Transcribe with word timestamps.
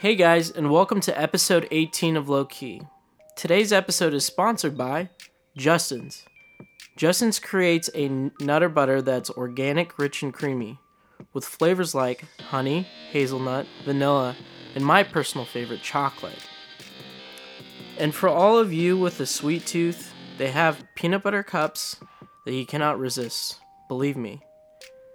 Hey 0.00 0.14
guys, 0.14 0.48
and 0.48 0.70
welcome 0.70 1.00
to 1.00 1.20
episode 1.20 1.66
18 1.72 2.16
of 2.16 2.28
Low 2.28 2.44
Key. 2.44 2.82
Today's 3.34 3.72
episode 3.72 4.14
is 4.14 4.24
sponsored 4.24 4.78
by 4.78 5.10
Justin's. 5.56 6.24
Justin's 6.96 7.40
creates 7.40 7.90
a 7.96 8.30
nutter 8.40 8.68
butter 8.68 9.02
that's 9.02 9.28
organic, 9.28 9.98
rich, 9.98 10.22
and 10.22 10.32
creamy, 10.32 10.78
with 11.32 11.44
flavors 11.44 11.96
like 11.96 12.24
honey, 12.38 12.86
hazelnut, 13.10 13.66
vanilla, 13.84 14.36
and 14.76 14.86
my 14.86 15.02
personal 15.02 15.44
favorite, 15.44 15.82
chocolate. 15.82 16.46
And 17.98 18.14
for 18.14 18.28
all 18.28 18.56
of 18.56 18.72
you 18.72 18.96
with 18.96 19.18
a 19.18 19.26
sweet 19.26 19.66
tooth, 19.66 20.14
they 20.36 20.52
have 20.52 20.84
peanut 20.94 21.24
butter 21.24 21.42
cups 21.42 21.96
that 22.46 22.54
you 22.54 22.64
cannot 22.64 23.00
resist. 23.00 23.58
Believe 23.88 24.16
me. 24.16 24.42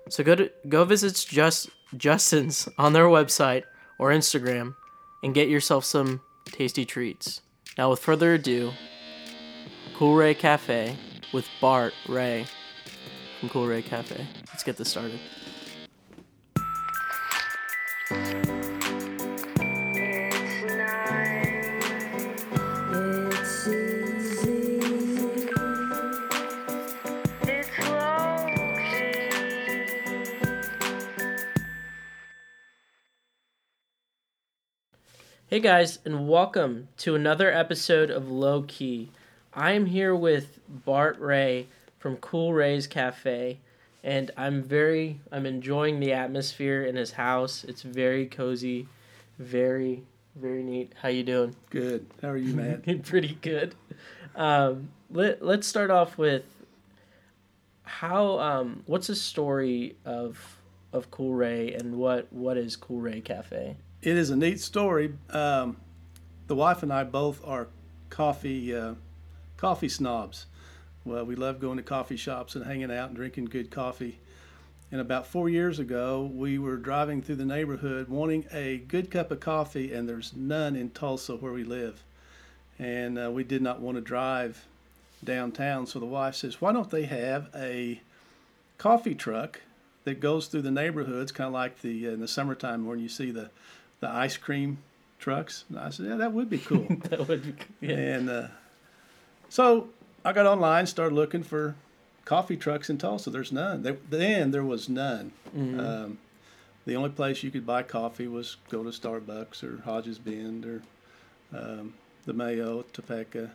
So 0.10 0.26
go 0.26 0.36
to 0.36 0.52
go 0.68 0.84
visit 0.84 1.26
Just 1.30 1.70
Justin's 1.96 2.68
on 2.78 2.92
their 2.92 3.06
website 3.06 3.64
or 3.98 4.10
Instagram 4.12 4.76
and 5.22 5.34
get 5.34 5.50
yourself 5.50 5.86
some 5.86 6.22
tasty 6.46 6.86
treats. 6.86 7.42
Now, 7.78 7.90
with 7.90 8.00
further 8.00 8.34
ado, 8.36 8.72
Cool 9.96 10.16
Ray 10.16 10.34
Cafe 10.34 10.98
with 11.34 11.48
Bart 11.62 11.94
Ray 12.08 12.46
from 13.40 13.50
Cool 13.50 13.68
Ray 13.68 13.82
Cafe. 13.82 14.28
Let's 14.50 14.64
get 14.64 14.78
this 14.78 14.90
started. 14.90 15.20
Hey 35.54 35.60
guys, 35.60 36.00
and 36.04 36.28
welcome 36.28 36.88
to 36.98 37.14
another 37.14 37.54
episode 37.54 38.10
of 38.10 38.28
Low 38.28 38.64
Key. 38.64 39.12
I 39.54 39.74
am 39.74 39.86
here 39.86 40.16
with 40.16 40.58
Bart 40.68 41.20
Ray 41.20 41.68
from 42.00 42.18
Cool 42.18 42.54
Ray's 42.54 42.88
Cafe, 42.88 43.60
and 44.04 44.32
I'm 44.36 44.64
very 44.64 45.20
I'm 45.32 45.46
enjoying 45.46 46.00
the 46.00 46.12
atmosphere 46.12 46.84
in 46.84 46.96
his 46.96 47.12
house. 47.12 47.64
It's 47.66 47.84
very 47.84 48.26
cozy, 48.26 48.88
very 49.38 50.02
very 50.36 50.64
neat. 50.64 50.94
How 51.04 51.10
you 51.10 51.22
doing? 51.22 51.56
Good. 51.70 52.08
How 52.24 52.30
are 52.30 52.38
you, 52.38 52.56
man? 52.56 53.02
Pretty 53.04 53.38
good. 53.40 53.76
Um, 54.36 54.90
let 55.12 55.46
Let's 55.46 55.68
start 55.68 55.92
off 55.92 56.18
with 56.18 56.46
how 57.84 58.40
um, 58.40 58.82
what's 58.88 59.06
the 59.06 59.16
story 59.16 59.98
of 60.04 60.58
of 60.92 61.12
Cool 61.12 61.36
Ray 61.36 61.76
and 61.76 62.00
what 62.00 62.34
what 62.34 62.58
is 62.58 62.76
Cool 62.76 63.02
Ray 63.02 63.22
Cafe? 63.22 63.76
It 64.04 64.18
is 64.18 64.30
a 64.30 64.36
neat 64.36 64.60
story. 64.60 65.14
Um, 65.30 65.78
the 66.48 66.56
wife 66.56 66.84
and 66.84 66.92
I 66.92 67.06
both 67.06 67.42
are 67.48 67.68
coffee 68.10 68.76
uh, 68.76 68.96
coffee 69.56 69.88
snobs. 69.88 70.46
Well, 71.06 71.26
we 71.26 71.36
love 71.36 71.60
going 71.60 71.78
to 71.78 71.84
coffee 71.84 72.18
shops 72.18 72.56
and 72.56 72.66
hanging 72.66 72.92
out 72.92 73.10
and 73.10 73.16
drinking 73.16 73.46
good 73.46 73.72
coffee. 73.72 74.20
And 74.92 75.00
about 75.02 75.26
four 75.26 75.50
years 75.50 75.80
ago, 75.80 76.30
we 76.34 76.60
were 76.60 76.78
driving 76.78 77.22
through 77.22 77.38
the 77.38 77.46
neighborhood 77.46 78.10
wanting 78.10 78.46
a 78.52 78.78
good 78.78 79.10
cup 79.10 79.32
of 79.32 79.40
coffee, 79.40 79.94
and 79.94 80.08
there's 80.08 80.34
none 80.36 80.76
in 80.76 80.92
Tulsa 80.92 81.36
where 81.36 81.54
we 81.54 81.64
live. 81.64 82.04
And 82.78 83.18
uh, 83.18 83.32
we 83.32 83.44
did 83.44 83.62
not 83.62 83.80
want 83.80 83.96
to 83.96 84.02
drive 84.02 84.66
downtown, 85.24 85.88
so 85.88 86.00
the 86.00 86.06
wife 86.06 86.36
says, 86.36 86.60
"Why 86.60 86.74
don't 86.74 86.90
they 86.90 87.06
have 87.06 87.50
a 87.56 88.02
coffee 88.78 89.16
truck 89.16 89.62
that 90.04 90.20
goes 90.20 90.48
through 90.48 90.64
the 90.64 90.72
neighborhoods, 90.72 91.32
kind 91.32 91.48
of 91.48 91.54
like 91.54 91.82
the 91.82 92.10
uh, 92.10 92.12
in 92.12 92.20
the 92.20 92.28
summertime 92.28 92.86
when 92.86 93.00
you 93.00 93.08
see 93.08 93.32
the 93.32 93.50
the 94.04 94.12
ice 94.12 94.38
cream 94.38 94.78
trucks?" 95.20 95.66
And 95.70 95.80
I 95.80 95.90
said, 95.90 96.06
"Yeah, 96.08 96.16
that 96.18 96.34
would 96.34 96.50
be 96.50 96.60
cool." 96.60 96.88
that 97.10 97.28
would 97.28 97.44
be 97.44 97.88
yeah. 97.88 97.96
And 97.96 98.30
uh, 98.30 98.48
so 99.50 99.90
I 100.24 100.34
got 100.34 100.46
online, 100.46 100.86
started 100.86 101.16
looking 101.16 101.44
for 101.44 101.76
coffee 102.26 102.58
trucks 102.58 102.90
in 102.90 102.98
Tulsa. 102.98 103.30
There's 103.30 103.52
none. 103.52 103.84
There, 103.84 103.98
then 104.10 104.52
there 104.52 104.64
was 104.64 104.88
none. 104.90 105.32
Um, 105.56 106.18
the 106.86 106.96
only 106.96 107.10
place 107.10 107.44
you 107.44 107.52
could 107.52 107.66
buy 107.66 107.84
coffee 107.84 108.28
was 108.28 108.58
go 108.70 108.84
to 108.84 108.90
Starbucks 108.90 109.64
or 109.64 109.82
Hodges 109.84 110.20
Bend 110.20 110.66
or 110.66 110.82
um, 111.58 111.94
the 112.26 112.34
Mayo, 112.34 112.84
Topeka. 112.94 113.52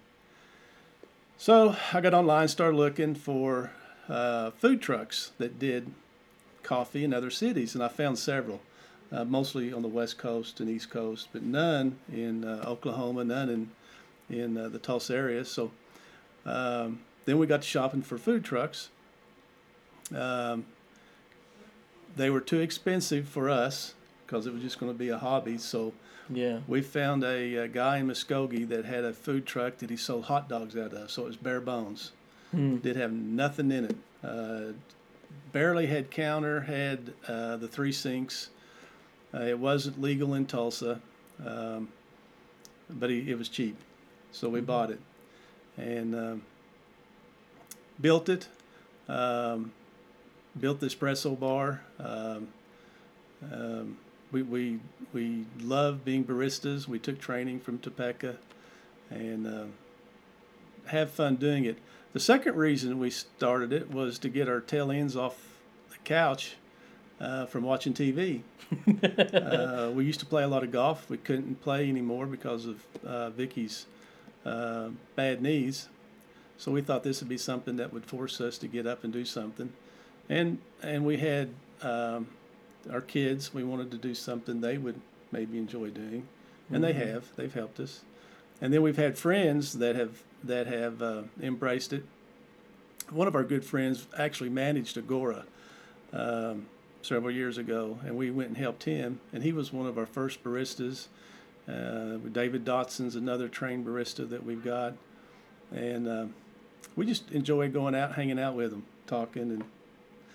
So 1.36 1.76
I 1.92 2.00
got 2.00 2.14
online, 2.14 2.48
started 2.48 2.76
looking 2.76 3.14
for 3.14 3.70
uh, 4.08 4.50
food 4.52 4.80
trucks 4.80 5.32
that 5.38 5.58
did 5.58 5.92
coffee 6.62 7.04
in 7.04 7.14
other 7.14 7.30
cities, 7.30 7.74
and 7.74 7.82
I 7.82 7.88
found 7.88 8.18
several, 8.18 8.60
uh, 9.10 9.24
mostly 9.24 9.72
on 9.72 9.82
the 9.82 9.88
West 9.88 10.18
Coast 10.18 10.60
and 10.60 10.68
East 10.68 10.90
Coast, 10.90 11.28
but 11.32 11.42
none 11.42 11.98
in 12.12 12.44
uh, 12.44 12.64
Oklahoma, 12.66 13.24
none 13.24 13.48
in 13.48 13.70
in 14.30 14.58
uh, 14.58 14.68
the 14.68 14.78
Tulsa 14.78 15.14
area. 15.14 15.44
So 15.44 15.70
um, 16.44 17.00
then 17.24 17.38
we 17.38 17.46
got 17.46 17.62
to 17.62 17.68
shopping 17.68 18.02
for 18.02 18.18
food 18.18 18.44
trucks. 18.44 18.90
Um, 20.14 20.66
they 22.16 22.30
were 22.30 22.40
too 22.40 22.60
expensive 22.60 23.28
for 23.28 23.48
us 23.48 23.94
because 24.26 24.46
it 24.46 24.52
was 24.52 24.62
just 24.62 24.78
going 24.78 24.92
to 24.92 24.98
be 24.98 25.08
a 25.08 25.18
hobby. 25.18 25.58
So 25.58 25.92
yeah. 26.28 26.60
we 26.66 26.82
found 26.82 27.24
a, 27.24 27.54
a 27.56 27.68
guy 27.68 27.98
in 27.98 28.08
Muskogee 28.08 28.68
that 28.68 28.84
had 28.84 29.04
a 29.04 29.12
food 29.12 29.46
truck 29.46 29.78
that 29.78 29.90
he 29.90 29.96
sold 29.96 30.24
hot 30.24 30.48
dogs 30.48 30.76
out 30.76 30.92
of. 30.92 31.10
So 31.10 31.22
it 31.22 31.28
was 31.28 31.36
bare 31.36 31.60
bones. 31.60 32.12
Hmm. 32.50 32.76
Did 32.76 32.96
have 32.96 33.12
nothing 33.12 33.70
in 33.70 33.84
it. 33.84 33.96
Uh, 34.22 34.72
barely 35.52 35.86
had 35.86 36.10
counter. 36.10 36.62
Had 36.62 37.12
uh, 37.26 37.56
the 37.56 37.68
three 37.68 37.92
sinks. 37.92 38.50
Uh, 39.32 39.42
it 39.42 39.58
wasn't 39.58 40.00
legal 40.00 40.34
in 40.34 40.46
Tulsa, 40.46 41.00
um, 41.44 41.88
but 42.88 43.10
he, 43.10 43.30
it 43.30 43.36
was 43.36 43.48
cheap, 43.48 43.76
so 44.32 44.48
we 44.48 44.60
bought 44.60 44.90
it 44.90 45.00
and 45.76 46.14
um, 46.14 46.42
built 48.00 48.28
it. 48.28 48.48
Um, 49.08 49.72
built 50.58 50.80
the 50.80 50.86
espresso 50.86 51.38
bar. 51.38 51.82
Um, 51.98 52.48
um, 53.52 53.98
we, 54.32 54.42
we, 54.42 54.80
we 55.12 55.44
love 55.60 56.04
being 56.04 56.24
baristas. 56.24 56.86
We 56.86 56.98
took 56.98 57.18
training 57.18 57.60
from 57.60 57.78
Topeka 57.78 58.36
and 59.10 59.46
uh, 59.46 59.64
have 60.86 61.10
fun 61.10 61.36
doing 61.36 61.64
it. 61.64 61.78
The 62.12 62.20
second 62.20 62.56
reason 62.56 62.98
we 62.98 63.10
started 63.10 63.72
it 63.72 63.90
was 63.90 64.18
to 64.20 64.28
get 64.28 64.48
our 64.48 64.60
tail 64.60 64.90
ends 64.90 65.16
off 65.16 65.36
the 65.90 65.98
couch 66.04 66.56
uh, 67.20 67.46
from 67.46 67.64
watching 67.64 67.94
TV. 67.94 68.42
uh, 69.34 69.90
we 69.90 70.04
used 70.04 70.20
to 70.20 70.26
play 70.26 70.42
a 70.42 70.48
lot 70.48 70.62
of 70.62 70.70
golf. 70.70 71.08
We 71.10 71.18
couldn't 71.18 71.60
play 71.62 71.88
anymore 71.88 72.26
because 72.26 72.66
of 72.66 72.84
uh, 73.04 73.30
Vicky's 73.30 73.86
uh, 74.44 74.90
bad 75.16 75.42
knees. 75.42 75.88
So 76.58 76.72
we 76.72 76.80
thought 76.80 77.04
this 77.04 77.20
would 77.20 77.28
be 77.28 77.38
something 77.38 77.76
that 77.76 77.92
would 77.92 78.04
force 78.04 78.40
us 78.40 78.58
to 78.58 78.68
get 78.68 78.86
up 78.86 79.04
and 79.04 79.12
do 79.12 79.24
something. 79.24 79.72
And 80.28 80.58
and 80.82 81.06
we 81.06 81.16
had 81.16 81.50
um, 81.82 82.28
our 82.90 83.00
kids. 83.00 83.54
We 83.54 83.64
wanted 83.64 83.90
to 83.92 83.96
do 83.96 84.14
something 84.14 84.60
they 84.60 84.76
would 84.76 85.00
maybe 85.30 85.58
enjoy 85.58 85.90
doing, 85.90 86.26
and 86.70 86.82
they 86.82 86.92
have. 86.92 87.34
They've 87.36 87.52
helped 87.52 87.80
us. 87.80 88.02
And 88.60 88.74
then 88.74 88.82
we've 88.82 88.96
had 88.96 89.16
friends 89.16 89.74
that 89.74 89.94
have 89.94 90.22
that 90.42 90.66
have 90.66 91.00
uh, 91.00 91.22
embraced 91.40 91.92
it. 91.92 92.04
One 93.10 93.28
of 93.28 93.34
our 93.34 93.44
good 93.44 93.64
friends 93.64 94.06
actually 94.18 94.50
managed 94.50 94.98
Agora 94.98 95.44
um, 96.12 96.66
several 97.02 97.30
years 97.30 97.58
ago, 97.58 97.98
and 98.04 98.16
we 98.16 98.30
went 98.30 98.48
and 98.48 98.58
helped 98.58 98.84
him. 98.84 99.20
And 99.32 99.42
he 99.42 99.52
was 99.52 99.72
one 99.72 99.86
of 99.86 99.98
our 99.98 100.06
first 100.06 100.42
baristas. 100.42 101.06
Uh, 101.68 102.16
David 102.32 102.64
Dotson's 102.64 103.14
another 103.14 103.48
trained 103.48 103.86
barista 103.86 104.28
that 104.28 104.44
we've 104.44 104.64
got, 104.64 104.94
and 105.70 106.08
uh, 106.08 106.26
we 106.96 107.04
just 107.06 107.30
enjoy 107.30 107.68
going 107.68 107.94
out, 107.94 108.14
hanging 108.14 108.38
out 108.38 108.54
with 108.54 108.72
him, 108.72 108.84
talking 109.06 109.42
and 109.50 109.64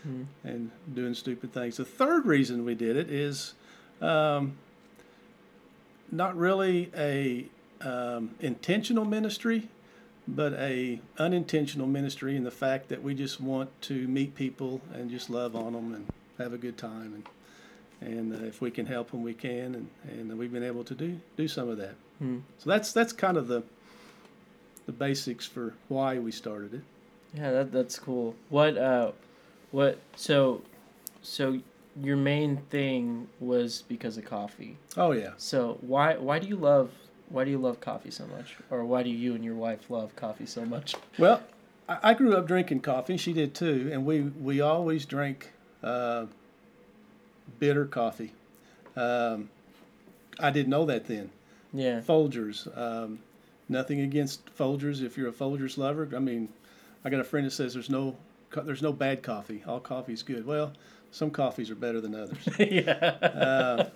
Hmm. 0.04 0.24
and 0.44 0.72
doing 0.94 1.14
stupid 1.14 1.54
things. 1.54 1.78
The 1.78 1.86
third 1.86 2.26
reason 2.26 2.66
we 2.66 2.76
did 2.76 2.98
it 2.98 3.10
is 3.10 3.54
um, 4.02 4.58
not 6.12 6.36
really 6.36 6.92
a 6.94 7.46
um, 7.80 8.32
intentional 8.42 9.06
ministry, 9.06 9.70
but 10.28 10.52
a 10.56 11.00
unintentional 11.18 11.88
ministry 11.88 12.36
in 12.36 12.44
the 12.44 12.52
fact 12.52 12.90
that 12.90 13.02
we 13.02 13.14
just 13.14 13.40
want 13.40 13.70
to 13.84 14.06
meet 14.10 14.36
people 14.36 14.82
and 14.94 15.10
just 15.10 15.30
love 15.30 15.56
on 15.56 15.72
them 15.72 15.94
and 15.94 16.08
have 16.44 16.54
a 16.54 16.58
good 16.58 16.78
time 16.78 17.14
and 17.16 17.28
and 18.02 18.34
uh, 18.34 18.46
if 18.46 18.62
we 18.62 18.72
can 18.72 18.86
help 18.86 19.12
them, 19.12 19.24
we 19.24 19.34
can, 19.34 19.76
and, 19.76 19.88
and 20.10 20.38
we've 20.38 20.52
been 20.52 20.64
able 20.64 20.84
to 20.84 20.96
do 20.96 21.20
do 21.38 21.48
some 21.48 21.70
of 21.70 21.78
that. 21.78 21.96
Hmm. 22.20 22.40
So 22.58 22.70
that's 22.70 22.92
that's 22.92 23.14
kind 23.14 23.38
of 23.38 23.48
the 23.48 23.64
the 24.86 24.92
basics 24.92 25.46
for 25.46 25.74
why 25.88 26.20
we 26.20 26.32
started 26.32 26.74
it. 26.74 26.82
Yeah, 27.34 27.52
that 27.52 27.72
that's 27.72 27.98
cool. 27.98 28.36
What 28.50 28.78
uh 28.78 29.12
what 29.72 30.00
so 30.16 30.62
so 31.22 31.60
your 32.02 32.18
main 32.18 32.58
thing 32.70 33.28
was 33.40 33.84
because 33.88 34.18
of 34.18 34.26
coffee. 34.26 34.78
Oh 34.98 35.12
yeah. 35.12 35.32
So 35.38 35.78
why 35.82 36.18
why 36.18 36.40
do 36.40 36.48
you 36.48 36.58
love 36.58 36.92
why 37.30 37.46
do 37.46 37.52
you 37.52 37.58
love 37.58 37.80
coffee 37.80 38.12
so 38.12 38.26
much? 38.28 38.58
Or 38.70 38.86
why 38.86 39.04
do 39.04 39.10
you 39.10 39.34
and 39.34 39.44
your 39.44 39.56
wife 39.56 39.90
love 39.90 40.16
coffee 40.16 40.46
so 40.46 40.66
much? 40.66 40.96
Well, 41.18 41.42
I 41.88 42.00
I 42.04 42.14
grew 42.14 42.36
up 42.36 42.48
drinking 42.48 42.82
coffee. 42.82 43.18
She 43.18 43.34
did 43.34 43.56
too, 43.56 43.90
and 43.94 44.06
we 44.06 44.22
we 44.22 44.60
always 44.60 45.06
drank 45.06 45.53
uh, 45.84 46.26
bitter 47.60 47.86
coffee. 47.86 48.34
Um, 48.96 49.50
I 50.40 50.52
didn't 50.52 50.70
know 50.70 50.86
that 50.86 51.06
then. 51.06 51.30
Yeah. 51.74 52.02
Folgers. 52.02 52.68
Um, 52.78 53.20
nothing 53.70 54.02
against 54.02 54.56
Folgers 54.58 55.04
if 55.04 55.18
you're 55.18 55.30
a 55.30 55.34
Folgers 55.34 55.78
lover. 55.78 56.10
I 56.16 56.20
mean, 56.20 56.50
I 57.04 57.10
got 57.10 57.20
a 57.20 57.24
friend 57.24 57.46
that 57.46 57.52
says 57.52 57.74
there's 57.74 57.90
no 57.90 58.16
co- 58.50 58.64
there's 58.64 58.82
no 58.82 58.94
bad 58.94 59.24
coffee. 59.24 59.64
All 59.68 59.80
coffee's 59.80 60.24
good. 60.24 60.46
Well, 60.46 60.74
some 61.12 61.32
coffees 61.32 61.70
are 61.70 61.76
better 61.76 62.02
than 62.02 62.16
others. 62.16 62.48
yeah. 62.60 63.88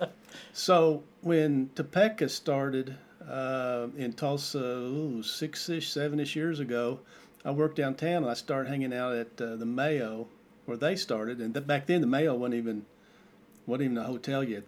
so 0.52 1.02
when 1.22 1.70
Topeka 1.74 2.28
started 2.28 2.96
uh, 3.28 3.88
in 3.96 4.12
Tulsa, 4.12 4.58
ooh, 4.58 5.22
six-ish, 5.22 5.90
seven-ish 5.90 6.36
years 6.36 6.60
ago, 6.60 7.00
I 7.44 7.50
worked 7.50 7.76
downtown 7.76 8.22
and 8.22 8.30
I 8.30 8.34
started 8.34 8.68
hanging 8.68 8.92
out 8.92 9.14
at 9.14 9.40
uh, 9.40 9.56
the 9.56 9.66
Mayo 9.66 10.28
where 10.68 10.76
they 10.76 10.94
started. 10.94 11.40
And 11.40 11.54
th- 11.54 11.66
back 11.66 11.86
then 11.86 12.02
the 12.02 12.06
Mayo 12.06 12.34
wasn't 12.34 12.56
even 12.56 12.84
wasn't 13.66 13.84
even 13.92 13.98
a 13.98 14.04
hotel 14.04 14.44
yet. 14.44 14.64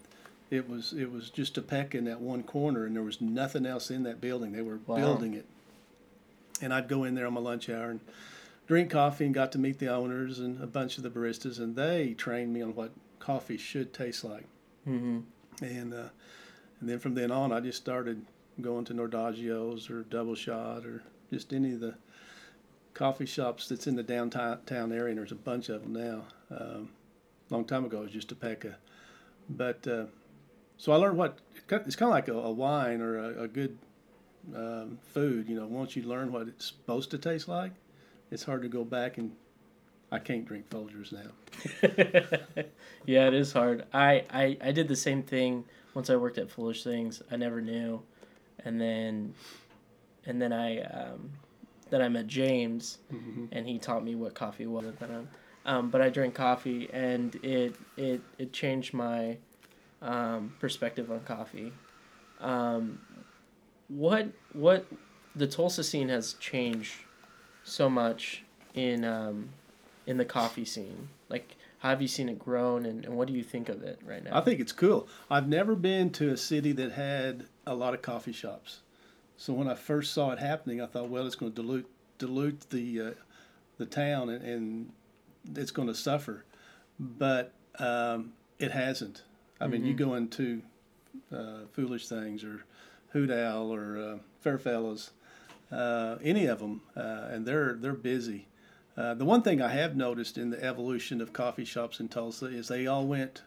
It 0.50 0.68
was 0.68 0.92
it 0.94 1.12
was 1.12 1.28
just 1.30 1.54
Topeka 1.54 1.98
in 1.98 2.06
that 2.06 2.20
one 2.20 2.42
corner, 2.42 2.86
and 2.86 2.96
there 2.96 3.02
was 3.02 3.20
nothing 3.20 3.66
else 3.66 3.90
in 3.90 4.02
that 4.04 4.20
building. 4.20 4.52
They 4.52 4.62
were 4.62 4.80
Wow. 4.86 4.96
building 4.96 5.34
it, 5.34 5.44
and 6.62 6.72
I'd 6.74 6.88
go 6.88 7.04
in 7.04 7.14
there 7.14 7.26
on 7.26 7.34
my 7.34 7.40
lunch 7.40 7.68
hour 7.68 7.90
and 7.90 8.00
drink 8.66 8.90
coffee 8.90 9.26
and 9.26 9.34
got 9.34 9.52
to 9.52 9.58
meet 9.58 9.78
the 9.78 9.88
owners 9.88 10.38
and 10.38 10.60
a 10.62 10.66
bunch 10.66 10.96
of 10.96 11.02
the 11.02 11.10
baristas, 11.10 11.58
and 11.58 11.76
they 11.76 12.14
trained 12.14 12.52
me 12.52 12.62
on 12.62 12.74
what 12.74 12.90
coffee 13.18 13.58
should 13.58 13.92
taste 13.92 14.24
like. 14.24 14.46
hmm 14.84 15.20
And 15.62 15.92
uh, 15.92 16.08
and 16.80 16.88
then 16.88 16.98
from 16.98 17.14
then 17.14 17.30
on, 17.30 17.52
I 17.52 17.60
just 17.60 17.78
started 17.78 18.24
going 18.60 18.84
to 18.86 18.94
Nordaggio's 18.94 19.88
or 19.90 20.02
Double 20.04 20.34
Shot 20.34 20.84
or 20.86 21.02
just 21.30 21.52
any 21.52 21.74
of 21.74 21.80
the 21.80 21.94
coffee 22.94 23.26
shops 23.26 23.68
that's 23.68 23.86
in 23.86 23.96
the 23.96 24.02
downtown 24.02 24.92
area. 24.92 25.08
And 25.10 25.18
there's 25.18 25.32
a 25.32 25.36
bunch 25.36 25.68
of 25.68 25.82
them 25.82 25.92
now. 25.92 26.24
Um, 26.56 26.90
long 27.50 27.64
time 27.64 27.84
ago, 27.84 27.98
it 28.00 28.04
was 28.04 28.12
just 28.12 28.28
Topeka. 28.28 28.76
But 29.48 29.86
uh, 29.86 30.06
so 30.76 30.92
I 30.92 30.96
learned 30.96 31.18
what 31.18 31.38
it's 31.70 31.96
kind 31.96 32.08
of 32.08 32.14
like 32.14 32.28
a, 32.28 32.34
a 32.34 32.50
wine 32.50 33.00
or 33.00 33.18
a, 33.18 33.42
a 33.44 33.48
good 33.48 33.76
um, 34.54 34.98
food. 35.12 35.48
You 35.48 35.56
know, 35.56 35.66
once 35.66 35.96
you 35.96 36.02
learn 36.02 36.32
what 36.32 36.48
it's 36.48 36.66
supposed 36.66 37.10
to 37.10 37.18
taste 37.18 37.48
like, 37.48 37.72
it's 38.30 38.44
hard 38.44 38.62
to 38.62 38.68
go 38.68 38.84
back 38.84 39.18
and 39.18 39.32
I 40.12 40.18
can't 40.18 40.44
drink 40.44 40.68
Folgers 40.70 41.12
now. 41.12 41.30
yeah, 43.06 43.28
it 43.28 43.34
is 43.34 43.52
hard. 43.52 43.84
I, 43.92 44.24
I 44.30 44.56
I 44.60 44.72
did 44.72 44.88
the 44.88 44.96
same 44.96 45.22
thing 45.22 45.64
once 45.94 46.10
I 46.10 46.16
worked 46.16 46.38
at 46.38 46.50
Foolish 46.50 46.82
Things. 46.82 47.22
I 47.30 47.36
never 47.36 47.60
knew, 47.60 48.02
and 48.64 48.80
then, 48.80 49.34
and 50.26 50.42
then 50.42 50.52
I 50.52 50.80
um, 50.80 51.30
then 51.90 52.00
I 52.02 52.08
met 52.08 52.26
James, 52.26 52.98
and 53.52 53.66
he 53.66 53.78
taught 53.78 54.04
me 54.04 54.14
what 54.14 54.34
coffee 54.34 54.66
was 54.66 54.86
at 54.86 54.98
the 54.98 55.06
time. 55.06 55.28
Um, 55.66 55.90
but 55.90 56.00
I 56.00 56.08
drank 56.08 56.34
coffee, 56.34 56.88
and 56.92 57.34
it 57.42 57.74
it 57.96 58.22
it 58.38 58.52
changed 58.52 58.94
my 58.94 59.36
um, 60.00 60.54
perspective 60.58 61.10
on 61.10 61.20
coffee. 61.20 61.72
Um, 62.40 63.00
what 63.88 64.28
what 64.52 64.86
the 65.36 65.46
Tulsa 65.46 65.84
scene 65.84 66.08
has 66.08 66.34
changed 66.34 66.94
so 67.64 67.90
much 67.90 68.44
in 68.74 69.04
um, 69.04 69.50
in 70.06 70.16
the 70.16 70.24
coffee 70.24 70.64
scene. 70.64 71.08
Like, 71.28 71.56
how 71.78 71.90
have 71.90 72.02
you 72.02 72.08
seen 72.08 72.28
it 72.28 72.38
grown, 72.38 72.86
and, 72.86 73.04
and 73.04 73.16
what 73.16 73.28
do 73.28 73.34
you 73.34 73.42
think 73.42 73.68
of 73.68 73.82
it 73.82 74.00
right 74.04 74.24
now? 74.24 74.36
I 74.36 74.40
think 74.40 74.60
it's 74.60 74.72
cool. 74.72 75.08
I've 75.30 75.48
never 75.48 75.74
been 75.74 76.10
to 76.12 76.30
a 76.30 76.36
city 76.36 76.72
that 76.72 76.92
had 76.92 77.44
a 77.66 77.74
lot 77.74 77.94
of 77.94 78.02
coffee 78.02 78.32
shops. 78.32 78.80
So 79.40 79.54
when 79.54 79.68
I 79.68 79.74
first 79.74 80.12
saw 80.12 80.32
it 80.32 80.38
happening, 80.38 80.82
I 80.82 80.86
thought, 80.86 81.08
well, 81.08 81.26
it's 81.26 81.34
going 81.34 81.52
to 81.52 81.62
dilute 81.62 81.86
dilute 82.18 82.68
the 82.68 83.00
uh, 83.00 83.10
the 83.78 83.86
town, 83.86 84.28
and, 84.28 84.44
and 84.44 84.92
it's 85.56 85.70
going 85.70 85.88
to 85.88 85.94
suffer. 85.94 86.44
But 86.98 87.54
um, 87.78 88.34
it 88.58 88.70
hasn't. 88.70 89.22
I 89.58 89.66
mean, 89.66 89.86
you 89.86 89.94
go 89.94 90.12
into 90.12 90.60
uh, 91.34 91.60
Foolish 91.72 92.06
Things 92.06 92.44
or 92.44 92.66
Hoot 93.12 93.30
Owl 93.30 93.72
or 93.72 93.98
uh, 93.98 94.18
Fairfellows, 94.42 95.12
uh, 95.72 96.16
any 96.22 96.44
of 96.44 96.58
them, 96.58 96.82
uh, 96.94 97.28
and 97.30 97.46
they're 97.46 97.78
they're 97.80 97.94
busy. 97.94 98.46
Uh, 98.94 99.14
the 99.14 99.24
one 99.24 99.40
thing 99.40 99.62
I 99.62 99.68
have 99.68 99.96
noticed 99.96 100.36
in 100.36 100.50
the 100.50 100.62
evolution 100.62 101.22
of 101.22 101.32
coffee 101.32 101.64
shops 101.64 101.98
in 101.98 102.08
Tulsa 102.08 102.44
is 102.44 102.68
they 102.68 102.86
all 102.86 103.06
went 103.06 103.40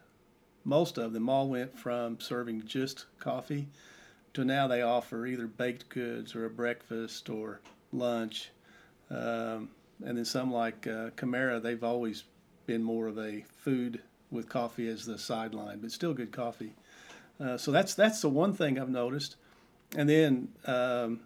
most 0.65 0.97
of 0.97 1.13
them 1.13 1.29
all 1.29 1.49
went 1.49 1.77
from 1.77 2.19
serving 2.19 2.65
just 2.65 3.05
coffee 3.19 3.67
to 4.33 4.43
now 4.43 4.67
they 4.67 4.81
offer 4.81 5.25
either 5.25 5.47
baked 5.47 5.89
goods 5.89 6.35
or 6.35 6.45
a 6.45 6.49
breakfast 6.49 7.29
or 7.29 7.61
lunch. 7.91 8.49
Um, 9.09 9.69
and 10.03 10.17
then 10.17 10.25
some 10.25 10.51
like 10.51 10.87
uh, 10.87 11.11
Camara, 11.15 11.59
they've 11.59 11.83
always 11.83 12.23
been 12.65 12.83
more 12.83 13.07
of 13.07 13.17
a 13.17 13.43
food 13.57 14.01
with 14.31 14.49
coffee 14.49 14.87
as 14.87 15.05
the 15.05 15.17
sideline, 15.17 15.79
but 15.79 15.91
still 15.91 16.13
good 16.13 16.31
coffee. 16.31 16.73
Uh, 17.39 17.57
so 17.57 17.71
that's 17.71 17.93
that's 17.93 18.21
the 18.21 18.29
one 18.29 18.53
thing 18.53 18.79
I've 18.79 18.89
noticed. 18.89 19.35
And 19.95 20.09
then 20.09 20.47
um, 20.65 21.19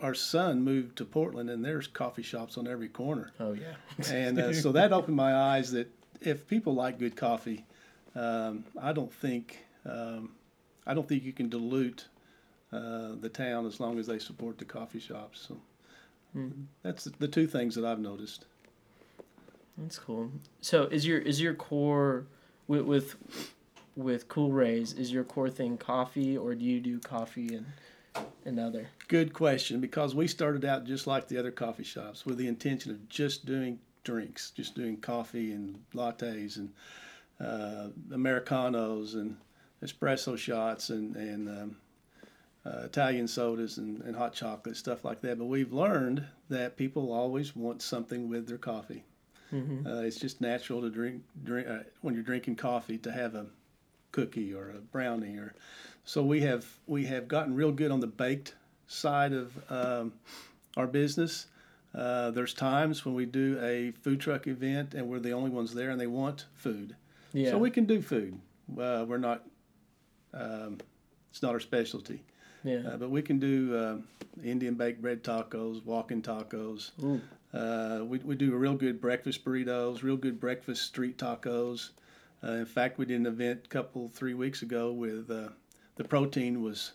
our 0.00 0.14
son 0.14 0.62
moved 0.62 0.96
to 0.98 1.04
Portland, 1.04 1.50
and 1.50 1.64
there's 1.64 1.86
coffee 1.86 2.22
shops 2.22 2.58
on 2.58 2.66
every 2.66 2.88
corner 2.88 3.32
oh 3.38 3.52
yeah. 3.52 3.74
and 4.12 4.38
uh, 4.38 4.52
so 4.52 4.72
that 4.72 4.92
opened 4.92 5.16
my 5.16 5.34
eyes 5.34 5.70
that 5.72 5.88
if 6.20 6.46
people 6.48 6.74
like 6.74 6.98
good 6.98 7.16
coffee, 7.16 7.64
um, 8.14 8.64
I 8.80 8.92
don't 8.92 9.12
think 9.12 9.64
um, 9.86 10.32
I 10.86 10.94
don't 10.94 11.08
think 11.08 11.22
you 11.22 11.32
can 11.32 11.48
dilute 11.48 12.06
uh, 12.72 13.12
the 13.20 13.28
town 13.28 13.66
as 13.66 13.80
long 13.80 13.98
as 13.98 14.06
they 14.06 14.18
support 14.18 14.58
the 14.58 14.64
coffee 14.64 15.00
shops. 15.00 15.44
So 15.46 15.58
that's 16.82 17.04
the 17.04 17.28
two 17.28 17.46
things 17.46 17.74
that 17.74 17.84
I've 17.84 17.98
noticed. 17.98 18.46
That's 19.76 19.98
cool. 19.98 20.30
So, 20.60 20.84
is 20.84 21.06
your 21.06 21.18
is 21.18 21.40
your 21.40 21.54
core 21.54 22.26
with 22.66 22.82
with 22.82 23.16
with 23.96 24.28
Cool 24.28 24.52
Rays? 24.52 24.92
Is 24.92 25.12
your 25.12 25.24
core 25.24 25.50
thing 25.50 25.76
coffee, 25.76 26.36
or 26.36 26.54
do 26.54 26.64
you 26.64 26.80
do 26.80 26.98
coffee 26.98 27.54
and 27.54 27.66
and 28.44 28.58
other? 28.58 28.88
Good 29.08 29.32
question 29.32 29.80
because 29.80 30.14
we 30.14 30.26
started 30.26 30.64
out 30.64 30.84
just 30.84 31.06
like 31.06 31.28
the 31.28 31.38
other 31.38 31.50
coffee 31.50 31.84
shops 31.84 32.26
with 32.26 32.36
the 32.36 32.48
intention 32.48 32.90
of 32.90 33.08
just 33.08 33.46
doing 33.46 33.78
drinks, 34.04 34.50
just 34.50 34.74
doing 34.74 34.96
coffee 34.98 35.52
and 35.52 35.78
lattes 35.94 36.56
and 36.56 36.72
uh, 37.40 37.88
americanos 38.12 39.14
and 39.14 39.36
espresso 39.82 40.36
shots 40.38 40.90
and 40.90 41.16
and 41.16 41.48
um, 41.48 41.76
uh, 42.64 42.82
Italian 42.84 43.26
sodas 43.28 43.78
and, 43.78 44.00
and 44.02 44.14
hot 44.16 44.32
chocolate 44.34 44.76
stuff 44.76 45.04
like 45.04 45.20
that. 45.22 45.38
But 45.38 45.46
we've 45.46 45.72
learned 45.72 46.24
that 46.48 46.76
people 46.76 47.12
always 47.12 47.56
want 47.56 47.82
something 47.82 48.28
with 48.28 48.46
their 48.46 48.58
coffee. 48.58 49.04
Mm-hmm. 49.52 49.86
Uh, 49.86 50.00
it's 50.00 50.16
just 50.18 50.40
natural 50.40 50.80
to 50.80 50.90
drink 50.90 51.22
drink 51.44 51.68
uh, 51.68 51.80
when 52.00 52.14
you're 52.14 52.22
drinking 52.22 52.56
coffee 52.56 52.98
to 52.98 53.12
have 53.12 53.34
a 53.34 53.46
cookie 54.12 54.52
or 54.54 54.70
a 54.70 54.74
brownie 54.80 55.36
or 55.36 55.54
so 56.04 56.22
we 56.22 56.40
have 56.40 56.66
we 56.86 57.04
have 57.06 57.28
gotten 57.28 57.54
real 57.54 57.72
good 57.72 57.90
on 57.90 58.00
the 58.00 58.06
baked 58.06 58.54
side 58.86 59.32
of 59.32 59.52
um, 59.70 60.12
our 60.76 60.86
business. 60.86 61.46
Uh, 61.94 62.30
there's 62.30 62.54
times 62.54 63.04
when 63.04 63.14
we 63.14 63.26
do 63.26 63.58
a 63.62 63.90
food 64.02 64.18
truck 64.20 64.46
event 64.46 64.94
and 64.94 65.06
we're 65.08 65.18
the 65.20 65.32
only 65.32 65.50
ones 65.50 65.74
there 65.74 65.90
and 65.90 66.00
they 66.00 66.06
want 66.06 66.46
food, 66.54 66.96
Yeah. 67.34 67.50
so 67.50 67.58
we 67.58 67.70
can 67.70 67.84
do 67.84 68.00
food. 68.00 68.40
Uh, 68.78 69.04
we're 69.06 69.18
not 69.18 69.44
um, 70.32 70.78
it's 71.30 71.42
not 71.42 71.52
our 71.52 71.60
specialty, 71.60 72.22
yeah. 72.64 72.80
uh, 72.86 72.96
but 72.96 73.10
we 73.10 73.22
can 73.22 73.38
do 73.38 73.76
um 73.78 74.04
Indian 74.44 74.74
baked 74.74 75.02
bread 75.02 75.22
tacos, 75.22 75.84
walking 75.84 76.22
tacos. 76.22 76.90
Uh, 77.52 78.04
we, 78.04 78.18
we 78.18 78.34
do 78.34 78.54
real 78.54 78.74
good 78.74 79.00
breakfast 79.00 79.44
burritos, 79.44 80.02
real 80.02 80.16
good 80.16 80.40
breakfast 80.40 80.82
street 80.82 81.18
tacos. 81.18 81.90
Uh, 82.42 82.52
in 82.52 82.66
fact, 82.66 82.98
we 82.98 83.04
did 83.04 83.20
an 83.20 83.26
event 83.26 83.60
a 83.64 83.68
couple, 83.68 84.08
three 84.08 84.34
weeks 84.34 84.62
ago 84.62 84.92
with 84.92 85.30
uh, 85.30 85.48
the 85.96 86.04
protein 86.04 86.62
was 86.62 86.92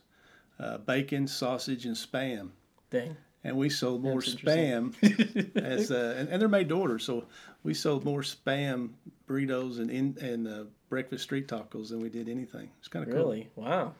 uh, 0.60 0.80
bacon, 0.80 1.28
sausage, 1.28 1.86
and 1.86 1.96
spam. 1.96 2.50
Dang. 2.90 3.16
And 3.44 3.56
we 3.56 3.70
sold 3.70 4.04
more 4.04 4.20
That's 4.20 4.36
spam 4.36 5.56
as 5.56 5.92
uh, 5.92 6.16
and, 6.18 6.28
and 6.28 6.42
they're 6.42 6.50
made 6.50 6.70
to 6.70 6.76
order. 6.76 7.00
So 7.00 7.26
we 7.64 7.74
sold 7.74 8.04
more 8.04 8.22
spam 8.22 8.90
burritos 9.30 9.78
and 9.78 9.92
in, 9.92 10.18
and 10.20 10.48
uh, 10.48 10.64
breakfast 10.90 11.24
street 11.24 11.48
tacos 11.48 11.90
than 11.90 12.02
we 12.02 12.10
did 12.10 12.28
anything. 12.28 12.70
It's 12.80 12.88
kind 12.88 13.08
of 13.08 13.14
cool. 13.14 13.24
Really? 13.24 13.50
Wow. 13.56 13.94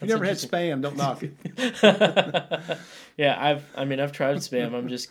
If 0.00 0.08
you 0.08 0.14
never 0.14 0.24
had 0.26 0.36
spam, 0.36 0.82
don't 0.82 0.96
knock 0.96 1.22
it. 1.22 2.78
yeah, 3.16 3.36
I've. 3.38 3.64
I 3.74 3.84
mean, 3.84 3.98
I've 3.98 4.12
tried 4.12 4.36
spam. 4.36 4.74
I'm 4.74 4.88
just, 4.88 5.08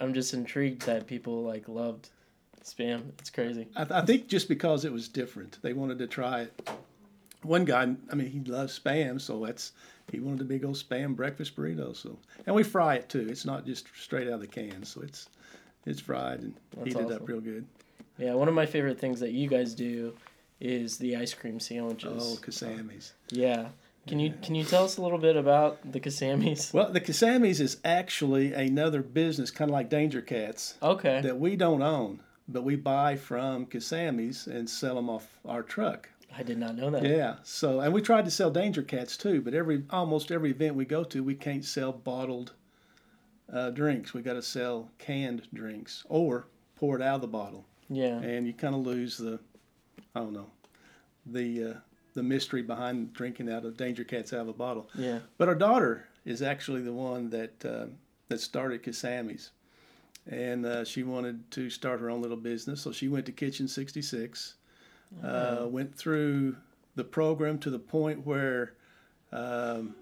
I'm 0.00 0.14
just 0.14 0.32
intrigued 0.32 0.82
that 0.86 1.06
people 1.06 1.42
like 1.42 1.68
loved 1.68 2.08
spam. 2.64 3.10
It's 3.18 3.30
crazy. 3.30 3.66
I, 3.76 3.86
I 3.90 4.04
think 4.06 4.28
just 4.28 4.48
because 4.48 4.84
it 4.84 4.92
was 4.92 5.08
different, 5.08 5.58
they 5.62 5.74
wanted 5.74 5.98
to 5.98 6.06
try 6.06 6.42
it. 6.42 6.70
One 7.42 7.64
guy, 7.64 7.94
I 8.10 8.14
mean, 8.14 8.30
he 8.30 8.40
loves 8.50 8.78
spam, 8.78 9.20
so 9.20 9.44
that's 9.44 9.72
he 10.10 10.20
wanted 10.20 10.40
a 10.40 10.44
big 10.44 10.64
old 10.64 10.76
spam 10.76 11.14
breakfast 11.14 11.54
burrito. 11.54 11.94
So, 11.94 12.16
and 12.46 12.54
we 12.54 12.62
fry 12.62 12.94
it 12.94 13.08
too. 13.08 13.26
It's 13.28 13.44
not 13.44 13.66
just 13.66 13.88
straight 13.94 14.28
out 14.28 14.34
of 14.34 14.40
the 14.40 14.46
can, 14.46 14.82
so 14.84 15.02
it's 15.02 15.28
it's 15.84 16.00
fried 16.00 16.40
and 16.40 16.54
That's 16.74 16.88
heated 16.88 17.04
awesome. 17.04 17.22
up 17.22 17.28
real 17.28 17.40
good. 17.40 17.66
Yeah, 18.18 18.34
one 18.34 18.48
of 18.48 18.54
my 18.54 18.66
favorite 18.66 18.98
things 18.98 19.20
that 19.20 19.32
you 19.32 19.46
guys 19.48 19.74
do 19.74 20.14
is 20.60 20.96
the 20.96 21.16
ice 21.16 21.34
cream 21.34 21.60
sandwiches. 21.60 22.38
Oh, 22.38 22.40
Kasamis. 22.42 23.12
Yeah. 23.30 23.68
Can 24.06 24.20
you 24.20 24.32
can 24.42 24.54
you 24.54 24.64
tell 24.64 24.84
us 24.84 24.98
a 24.98 25.02
little 25.02 25.18
bit 25.18 25.36
about 25.36 25.90
the 25.90 25.98
Kasamis? 26.00 26.72
Well, 26.72 26.92
the 26.92 27.00
Kasamis 27.00 27.60
is 27.60 27.78
actually 27.84 28.52
another 28.52 29.02
business, 29.02 29.50
kind 29.50 29.70
of 29.70 29.72
like 29.72 29.90
Danger 29.90 30.20
Cats, 30.22 30.74
Okay. 30.82 31.20
that 31.22 31.38
we 31.40 31.56
don't 31.56 31.82
own, 31.82 32.20
but 32.48 32.62
we 32.62 32.76
buy 32.76 33.16
from 33.16 33.66
Kasamis 33.66 34.46
and 34.46 34.70
sell 34.70 34.94
them 34.94 35.10
off 35.10 35.38
our 35.44 35.62
truck. 35.62 36.08
I 36.36 36.42
did 36.42 36.58
not 36.58 36.76
know 36.76 36.90
that. 36.90 37.04
Yeah. 37.04 37.36
So, 37.44 37.80
and 37.80 37.92
we 37.92 38.00
tried 38.02 38.26
to 38.26 38.30
sell 38.30 38.50
Danger 38.50 38.82
Cats 38.82 39.16
too, 39.16 39.40
but 39.40 39.54
every 39.54 39.82
almost 39.90 40.30
every 40.30 40.50
event 40.50 40.76
we 40.76 40.84
go 40.84 41.02
to, 41.04 41.24
we 41.24 41.34
can't 41.34 41.64
sell 41.64 41.92
bottled 41.92 42.52
uh, 43.52 43.70
drinks. 43.70 44.12
We 44.14 44.22
got 44.22 44.34
to 44.34 44.42
sell 44.42 44.90
canned 44.98 45.48
drinks 45.54 46.04
or 46.08 46.46
pour 46.76 46.94
it 46.96 47.02
out 47.02 47.16
of 47.16 47.20
the 47.22 47.26
bottle, 47.28 47.64
Yeah. 47.88 48.18
and 48.20 48.46
you 48.46 48.52
kind 48.52 48.74
of 48.74 48.82
lose 48.82 49.16
the, 49.16 49.40
I 50.14 50.20
don't 50.20 50.32
know, 50.34 50.50
the 51.24 51.64
uh, 51.64 51.74
the 52.16 52.22
mystery 52.22 52.62
behind 52.62 53.12
drinking 53.12 53.52
out 53.52 53.64
of 53.64 53.76
Danger 53.76 54.02
Cats 54.02 54.32
out 54.32 54.40
of 54.40 54.48
a 54.48 54.52
bottle. 54.52 54.88
Yeah. 54.96 55.20
But 55.38 55.48
our 55.48 55.54
daughter 55.54 56.08
is 56.24 56.42
actually 56.42 56.80
the 56.80 56.92
one 56.92 57.30
that 57.30 57.64
uh, 57.64 57.86
that 58.28 58.40
started 58.40 58.82
Kasami's, 58.82 59.50
and 60.26 60.66
uh, 60.66 60.84
she 60.84 61.04
wanted 61.04 61.48
to 61.52 61.70
start 61.70 62.00
her 62.00 62.10
own 62.10 62.20
little 62.20 62.36
business. 62.36 62.80
So 62.80 62.90
she 62.90 63.06
went 63.06 63.26
to 63.26 63.32
Kitchen 63.32 63.68
66, 63.68 64.54
uh, 65.22 65.66
went 65.68 65.94
through 65.94 66.56
the 66.96 67.04
program 67.04 67.58
to 67.60 67.70
the 67.70 67.78
point 67.78 68.26
where 68.26 68.72
um, 69.30 69.94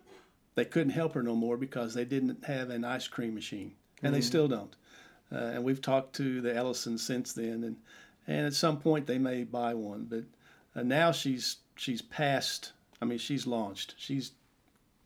they 0.55 0.65
couldn't 0.65 0.93
help 0.93 1.15
her 1.15 1.23
no 1.23 1.35
more 1.35 1.57
because 1.57 1.93
they 1.93 2.05
didn't 2.05 2.45
have 2.45 2.71
an 2.71 2.85
ice 2.85 3.09
cream 3.09 3.35
machine, 3.35 3.73
and 4.03 4.15
they 4.15 4.21
still 4.23 4.49
don't. 4.49 4.75
Uh, 5.33 5.37
and 5.37 5.65
we've 5.65 5.83
talked 5.83 6.15
to 6.15 6.41
the 6.41 6.55
Ellisons 6.55 7.05
since 7.05 7.33
then, 7.33 7.65
and 7.65 7.77
and 8.29 8.47
at 8.47 8.55
some 8.55 8.79
point 8.79 9.09
they 9.09 9.19
may 9.19 9.43
buy 9.43 9.75
one, 9.75 10.07
but 10.09 10.25
uh, 10.77 10.85
now 10.85 11.13
she's 11.13 11.57
she's 11.75 12.03
past. 12.03 12.73
I 13.01 13.05
mean, 13.05 13.19
she's 13.19 13.47
launched. 13.47 13.95
She's 13.99 14.33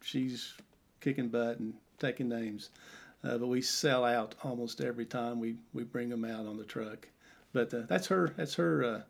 she's 0.02 0.54
kicking 1.00 1.28
butt 1.28 1.58
and 1.58 1.74
taking 1.98 2.28
names. 2.28 2.70
Uh, 3.24 3.36
but 3.38 3.48
we 3.48 3.60
sell 3.60 4.04
out 4.04 4.34
almost 4.44 4.80
every 4.80 5.04
time 5.04 5.40
we, 5.40 5.56
we 5.72 5.82
bring 5.82 6.08
them 6.08 6.24
out 6.24 6.46
on 6.46 6.56
the 6.56 6.64
truck. 6.64 7.08
But 7.52 7.74
uh, 7.74 7.82
that's 7.88 8.06
her. 8.08 8.32
That's 8.36 8.54
her. 8.54 8.84
Uh, 8.84 9.00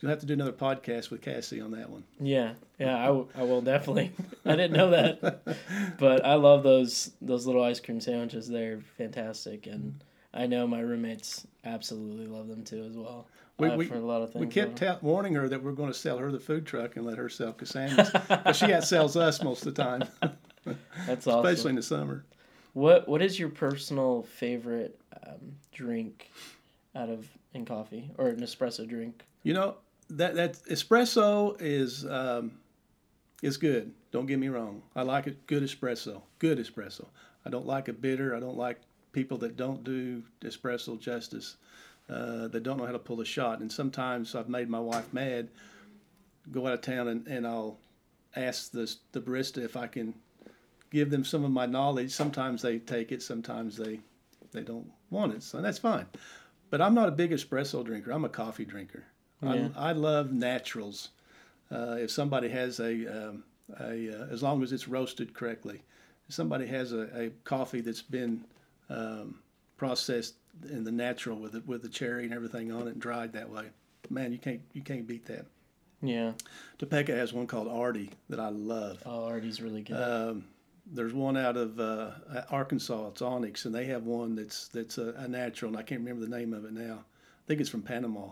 you'll 0.00 0.10
have 0.10 0.20
to 0.20 0.26
do 0.26 0.34
another 0.34 0.52
podcast 0.52 1.10
with 1.10 1.22
Cassie 1.22 1.60
on 1.60 1.70
that 1.70 1.88
one. 1.88 2.04
Yeah, 2.20 2.54
yeah, 2.78 2.98
I, 3.02 3.06
w- 3.06 3.28
I 3.34 3.42
will 3.44 3.62
definitely. 3.62 4.12
I 4.44 4.56
didn't 4.56 4.72
know 4.72 4.90
that, 4.90 5.56
but 5.98 6.24
I 6.24 6.34
love 6.34 6.62
those 6.62 7.12
those 7.22 7.46
little 7.46 7.62
ice 7.62 7.80
cream 7.80 8.00
sandwiches. 8.00 8.48
They're 8.48 8.80
fantastic, 8.98 9.66
and 9.66 10.02
I 10.34 10.46
know 10.46 10.66
my 10.66 10.80
roommates 10.80 11.46
absolutely 11.64 12.26
love 12.26 12.48
them 12.48 12.64
too 12.64 12.84
as 12.84 12.96
well. 12.96 13.26
We- 13.58 13.68
uh, 13.68 13.76
we- 13.76 13.86
for 13.86 13.94
a 13.94 14.00
lot 14.00 14.22
of 14.22 14.32
things. 14.32 14.44
We 14.44 14.50
kept 14.50 14.76
ta- 14.76 14.98
warning 15.00 15.34
her 15.34 15.48
that 15.48 15.62
we're 15.62 15.72
going 15.72 15.92
to 15.92 15.98
sell 15.98 16.18
her 16.18 16.32
the 16.32 16.40
food 16.40 16.66
truck 16.66 16.96
and 16.96 17.06
let 17.06 17.18
her 17.18 17.28
sell 17.28 17.52
Cassandra's. 17.52 18.10
but 18.10 18.54
she 18.56 18.66
outsells 18.66 19.14
us 19.16 19.42
most 19.42 19.64
of 19.66 19.74
the 19.74 19.82
time, 19.82 20.04
That's 21.06 21.26
awesome. 21.26 21.44
especially 21.46 21.70
in 21.70 21.76
the 21.76 21.82
summer. 21.82 22.24
What 22.72 23.06
What 23.08 23.22
is 23.22 23.38
your 23.38 23.50
personal 23.50 24.22
favorite 24.24 24.98
um, 25.26 25.56
drink 25.72 26.30
out 26.96 27.08
of 27.10 27.28
in 27.52 27.64
coffee 27.64 28.10
or 28.18 28.28
an 28.28 28.40
espresso 28.40 28.88
drink? 28.88 29.24
You 29.44 29.54
know 29.54 29.76
that 30.10 30.34
that 30.34 30.54
espresso 30.64 31.56
is 31.60 32.04
um, 32.06 32.52
is 33.42 33.56
good. 33.56 33.92
Don't 34.10 34.26
get 34.26 34.38
me 34.40 34.48
wrong. 34.48 34.82
I 34.96 35.02
like 35.02 35.28
it. 35.28 35.46
Good 35.46 35.62
espresso. 35.62 36.22
Good 36.40 36.58
espresso. 36.58 37.06
I 37.46 37.50
don't 37.50 37.66
like 37.66 37.86
a 37.88 37.92
bitter. 37.92 38.34
I 38.34 38.40
don't 38.40 38.56
like 38.56 38.80
people 39.12 39.38
that 39.38 39.56
don't 39.56 39.84
do 39.84 40.24
espresso 40.42 40.98
justice. 40.98 41.56
Uh, 42.08 42.48
that 42.48 42.62
don't 42.62 42.76
know 42.76 42.84
how 42.84 42.92
to 42.92 42.98
pull 42.98 43.20
a 43.22 43.24
shot. 43.24 43.60
And 43.60 43.72
sometimes 43.72 44.34
I've 44.34 44.48
made 44.48 44.68
my 44.68 44.80
wife 44.80 45.12
mad. 45.12 45.48
Go 46.52 46.66
out 46.66 46.74
of 46.74 46.82
town 46.82 47.08
and, 47.08 47.26
and 47.26 47.46
I'll 47.46 47.78
ask 48.36 48.70
the 48.70 48.94
the 49.12 49.20
barista 49.20 49.64
if 49.64 49.76
I 49.76 49.86
can 49.86 50.14
give 50.90 51.10
them 51.10 51.24
some 51.24 51.44
of 51.44 51.50
my 51.50 51.66
knowledge. 51.66 52.10
Sometimes 52.10 52.60
they 52.60 52.78
take 52.78 53.10
it. 53.10 53.22
Sometimes 53.22 53.76
they 53.76 54.00
they 54.52 54.62
don't 54.62 54.90
want 55.10 55.32
it. 55.32 55.42
So 55.42 55.62
that's 55.62 55.78
fine. 55.78 56.06
But 56.70 56.82
I'm 56.82 56.94
not 56.94 57.08
a 57.08 57.12
big 57.12 57.30
espresso 57.30 57.84
drinker. 57.84 58.10
I'm 58.10 58.24
a 58.24 58.28
coffee 58.28 58.64
drinker. 58.64 59.04
Yeah. 59.42 59.68
I, 59.76 59.90
I 59.90 59.92
love 59.92 60.32
naturals. 60.32 61.10
Uh, 61.70 61.96
if 61.98 62.10
somebody 62.10 62.48
has 62.48 62.80
a, 62.80 63.06
um, 63.28 63.44
a 63.80 64.10
uh, 64.10 64.26
as 64.30 64.42
long 64.42 64.62
as 64.62 64.72
it's 64.72 64.88
roasted 64.88 65.34
correctly, 65.34 65.82
if 66.28 66.34
somebody 66.34 66.66
has 66.66 66.92
a, 66.92 67.08
a 67.18 67.30
coffee 67.44 67.80
that's 67.80 68.02
been 68.02 68.44
um, 68.90 69.40
processed 69.76 70.34
in 70.68 70.84
the 70.84 70.92
natural 70.92 71.38
with 71.38 71.54
it 71.54 71.66
with 71.66 71.82
the 71.82 71.88
cherry 71.88 72.24
and 72.24 72.32
everything 72.32 72.72
on 72.72 72.86
it 72.86 72.92
and 72.92 73.00
dried 73.00 73.32
that 73.32 73.50
way, 73.50 73.66
man, 74.10 74.32
you 74.32 74.38
can't 74.38 74.60
you 74.72 74.82
can't 74.82 75.06
beat 75.06 75.26
that. 75.26 75.46
Yeah. 76.02 76.32
Topeka 76.78 77.14
has 77.14 77.32
one 77.32 77.46
called 77.46 77.68
Artie 77.68 78.10
that 78.28 78.38
I 78.38 78.48
love. 78.50 79.02
Oh, 79.06 79.24
Artie's 79.26 79.60
really 79.62 79.82
good. 79.82 79.96
Um, 79.96 80.44
there's 80.86 81.14
one 81.14 81.36
out 81.36 81.56
of 81.56 81.80
uh, 81.80 82.10
Arkansas. 82.50 83.08
It's 83.08 83.22
Onyx, 83.22 83.64
and 83.64 83.74
they 83.74 83.86
have 83.86 84.04
one 84.04 84.34
that's 84.34 84.68
that's 84.68 84.98
a, 84.98 85.14
a 85.16 85.28
natural, 85.28 85.70
and 85.70 85.78
I 85.78 85.82
can't 85.82 86.00
remember 86.00 86.24
the 86.26 86.36
name 86.36 86.52
of 86.52 86.64
it 86.64 86.72
now. 86.72 87.04
I 87.04 87.42
think 87.46 87.60
it's 87.60 87.70
from 87.70 87.82
Panama, 87.82 88.30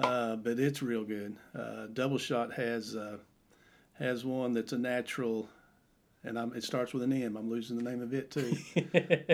uh, 0.00 0.36
but 0.36 0.58
it's 0.58 0.82
real 0.82 1.04
good. 1.04 1.36
Uh, 1.56 1.86
Double 1.92 2.18
Shot 2.18 2.52
has 2.54 2.96
uh, 2.96 3.18
has 3.94 4.24
one 4.24 4.54
that's 4.54 4.72
a 4.72 4.78
natural, 4.78 5.48
and 6.28 6.38
I'm, 6.38 6.52
it 6.54 6.62
starts 6.62 6.92
with 6.92 7.02
an 7.02 7.12
M. 7.12 7.36
I'm 7.36 7.50
losing 7.50 7.76
the 7.76 7.82
name 7.82 8.02
of 8.02 8.14
it 8.14 8.30
too. 8.30 8.56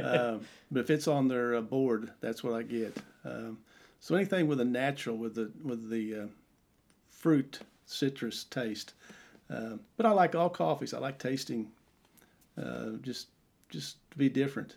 um, 0.02 0.40
but 0.70 0.80
if 0.80 0.90
it's 0.90 1.08
on 1.08 1.28
their 1.28 1.56
uh, 1.56 1.60
board, 1.60 2.10
that's 2.20 2.42
what 2.42 2.54
I 2.54 2.62
get. 2.62 2.96
Um, 3.24 3.58
so 4.00 4.14
anything 4.14 4.46
with 4.46 4.60
a 4.60 4.64
natural, 4.64 5.16
with 5.16 5.34
the 5.34 5.50
with 5.62 5.90
the 5.90 6.14
uh, 6.20 6.26
fruit 7.10 7.60
citrus 7.86 8.44
taste. 8.44 8.94
Um, 9.50 9.80
but 9.96 10.06
I 10.06 10.10
like 10.10 10.34
all 10.34 10.48
coffees. 10.50 10.94
I 10.94 10.98
like 10.98 11.18
tasting, 11.18 11.70
uh, 12.60 12.92
just 13.02 13.28
just 13.70 13.96
to 14.10 14.18
be 14.18 14.28
different. 14.28 14.76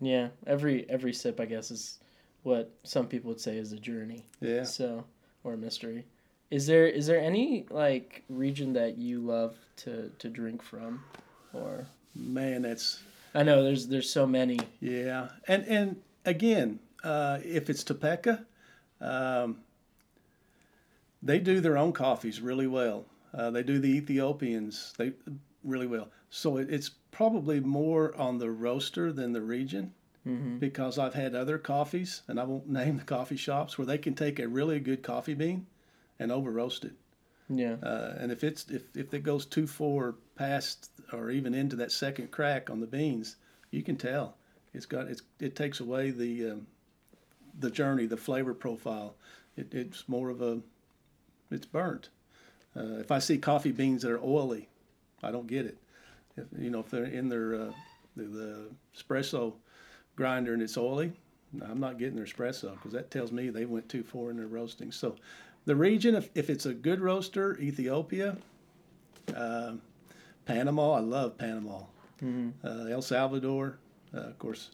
yeah. 0.00 0.28
Every 0.46 0.88
every 0.88 1.12
sip, 1.12 1.40
I 1.40 1.44
guess, 1.44 1.70
is 1.70 1.98
what 2.42 2.72
some 2.84 3.06
people 3.06 3.28
would 3.30 3.40
say 3.40 3.56
is 3.58 3.72
a 3.72 3.78
journey. 3.78 4.26
Yeah. 4.40 4.64
So 4.64 5.04
or 5.44 5.54
a 5.54 5.56
mystery. 5.56 6.04
Is 6.50 6.66
there 6.66 6.86
is 6.86 7.06
there 7.06 7.20
any 7.20 7.66
like 7.70 8.24
region 8.28 8.72
that 8.74 8.96
you 8.96 9.20
love 9.20 9.56
to 9.78 10.10
to 10.18 10.28
drink 10.28 10.62
from, 10.62 11.04
or 11.52 11.86
Man, 12.14 12.62
that's 12.62 13.00
I 13.34 13.42
know 13.42 13.62
there's 13.62 13.86
there's 13.86 14.10
so 14.10 14.26
many. 14.26 14.58
yeah. 14.80 15.28
And 15.46 15.64
and 15.66 15.96
again, 16.24 16.80
uh, 17.04 17.38
if 17.44 17.70
it's 17.70 17.84
Topeka, 17.84 18.44
um, 19.00 19.58
they 21.22 21.38
do 21.38 21.60
their 21.60 21.78
own 21.78 21.92
coffees 21.92 22.40
really 22.40 22.66
well. 22.66 23.04
Uh, 23.32 23.50
they 23.50 23.62
do 23.62 23.78
the 23.78 23.96
Ethiopians 23.96 24.94
they 24.98 25.12
really 25.62 25.86
well. 25.86 26.08
So 26.30 26.56
it, 26.56 26.70
it's 26.70 26.90
probably 27.10 27.60
more 27.60 28.16
on 28.16 28.38
the 28.38 28.50
roaster 28.50 29.12
than 29.12 29.32
the 29.32 29.42
region. 29.42 29.92
Mm-hmm. 30.26 30.58
because 30.58 30.98
I've 30.98 31.14
had 31.14 31.34
other 31.34 31.56
coffees, 31.56 32.20
and 32.28 32.38
I 32.38 32.44
won't 32.44 32.68
name 32.80 32.98
the 32.98 33.04
coffee 33.04 33.36
shops, 33.36 33.78
where 33.78 33.86
they 33.86 33.96
can 33.96 34.14
take 34.14 34.38
a 34.38 34.46
really 34.46 34.78
good 34.78 35.02
coffee 35.02 35.32
bean 35.32 35.66
and 36.18 36.30
over 36.30 36.50
roast 36.50 36.84
it. 36.84 36.92
Yeah. 37.48 37.76
Uh, 37.82 38.14
and 38.18 38.30
if 38.30 38.44
it's 38.44 38.66
if, 38.70 38.82
if 38.94 39.14
it 39.14 39.22
goes 39.22 39.46
too 39.46 39.66
far 39.66 40.14
past 40.36 40.90
or 41.12 41.30
even 41.30 41.54
into 41.54 41.76
that 41.76 41.92
second 41.92 42.30
crack 42.30 42.70
on 42.70 42.80
the 42.80 42.86
beans, 42.86 43.36
you 43.70 43.82
can 43.82 43.96
tell 43.96 44.36
it's 44.74 44.86
got 44.86 45.08
it's 45.08 45.22
it 45.40 45.56
takes 45.56 45.80
away 45.80 46.10
the 46.10 46.52
um, 46.52 46.66
the 47.58 47.70
journey, 47.70 48.06
the 48.06 48.16
flavor 48.16 48.54
profile. 48.54 49.14
It, 49.56 49.72
it's 49.72 50.08
more 50.08 50.28
of 50.28 50.42
a 50.42 50.60
it's 51.50 51.66
burnt. 51.66 52.10
Uh, 52.76 52.98
if 52.98 53.10
I 53.10 53.18
see 53.18 53.38
coffee 53.38 53.72
beans 53.72 54.02
that 54.02 54.12
are 54.12 54.22
oily, 54.22 54.68
I 55.22 55.30
don't 55.30 55.46
get 55.46 55.64
it. 55.64 55.78
If 56.36 56.46
you 56.58 56.70
know 56.70 56.80
if 56.80 56.90
they're 56.90 57.04
in 57.04 57.28
their 57.28 57.54
uh, 57.54 57.72
the, 58.16 58.24
the 58.24 58.70
espresso 58.96 59.54
grinder 60.16 60.52
and 60.52 60.62
it's 60.62 60.76
oily, 60.76 61.12
I'm 61.62 61.80
not 61.80 61.98
getting 61.98 62.16
their 62.16 62.26
espresso 62.26 62.72
because 62.74 62.92
that 62.92 63.10
tells 63.10 63.32
me 63.32 63.48
they 63.48 63.64
went 63.64 63.88
too 63.88 64.02
far 64.02 64.30
in 64.30 64.36
their 64.36 64.46
roasting. 64.46 64.92
So 64.92 65.16
the 65.68 65.76
region, 65.76 66.14
if, 66.14 66.30
if 66.34 66.48
it's 66.48 66.64
a 66.64 66.72
good 66.72 66.98
roaster, 66.98 67.58
Ethiopia, 67.60 68.38
uh, 69.36 69.72
Panama, 70.46 70.92
I 70.92 71.00
love 71.00 71.36
Panama, 71.36 71.82
uh, 72.64 72.84
El 72.86 73.02
Salvador, 73.02 73.76
uh, 74.14 74.20
of 74.20 74.38
course, 74.38 74.70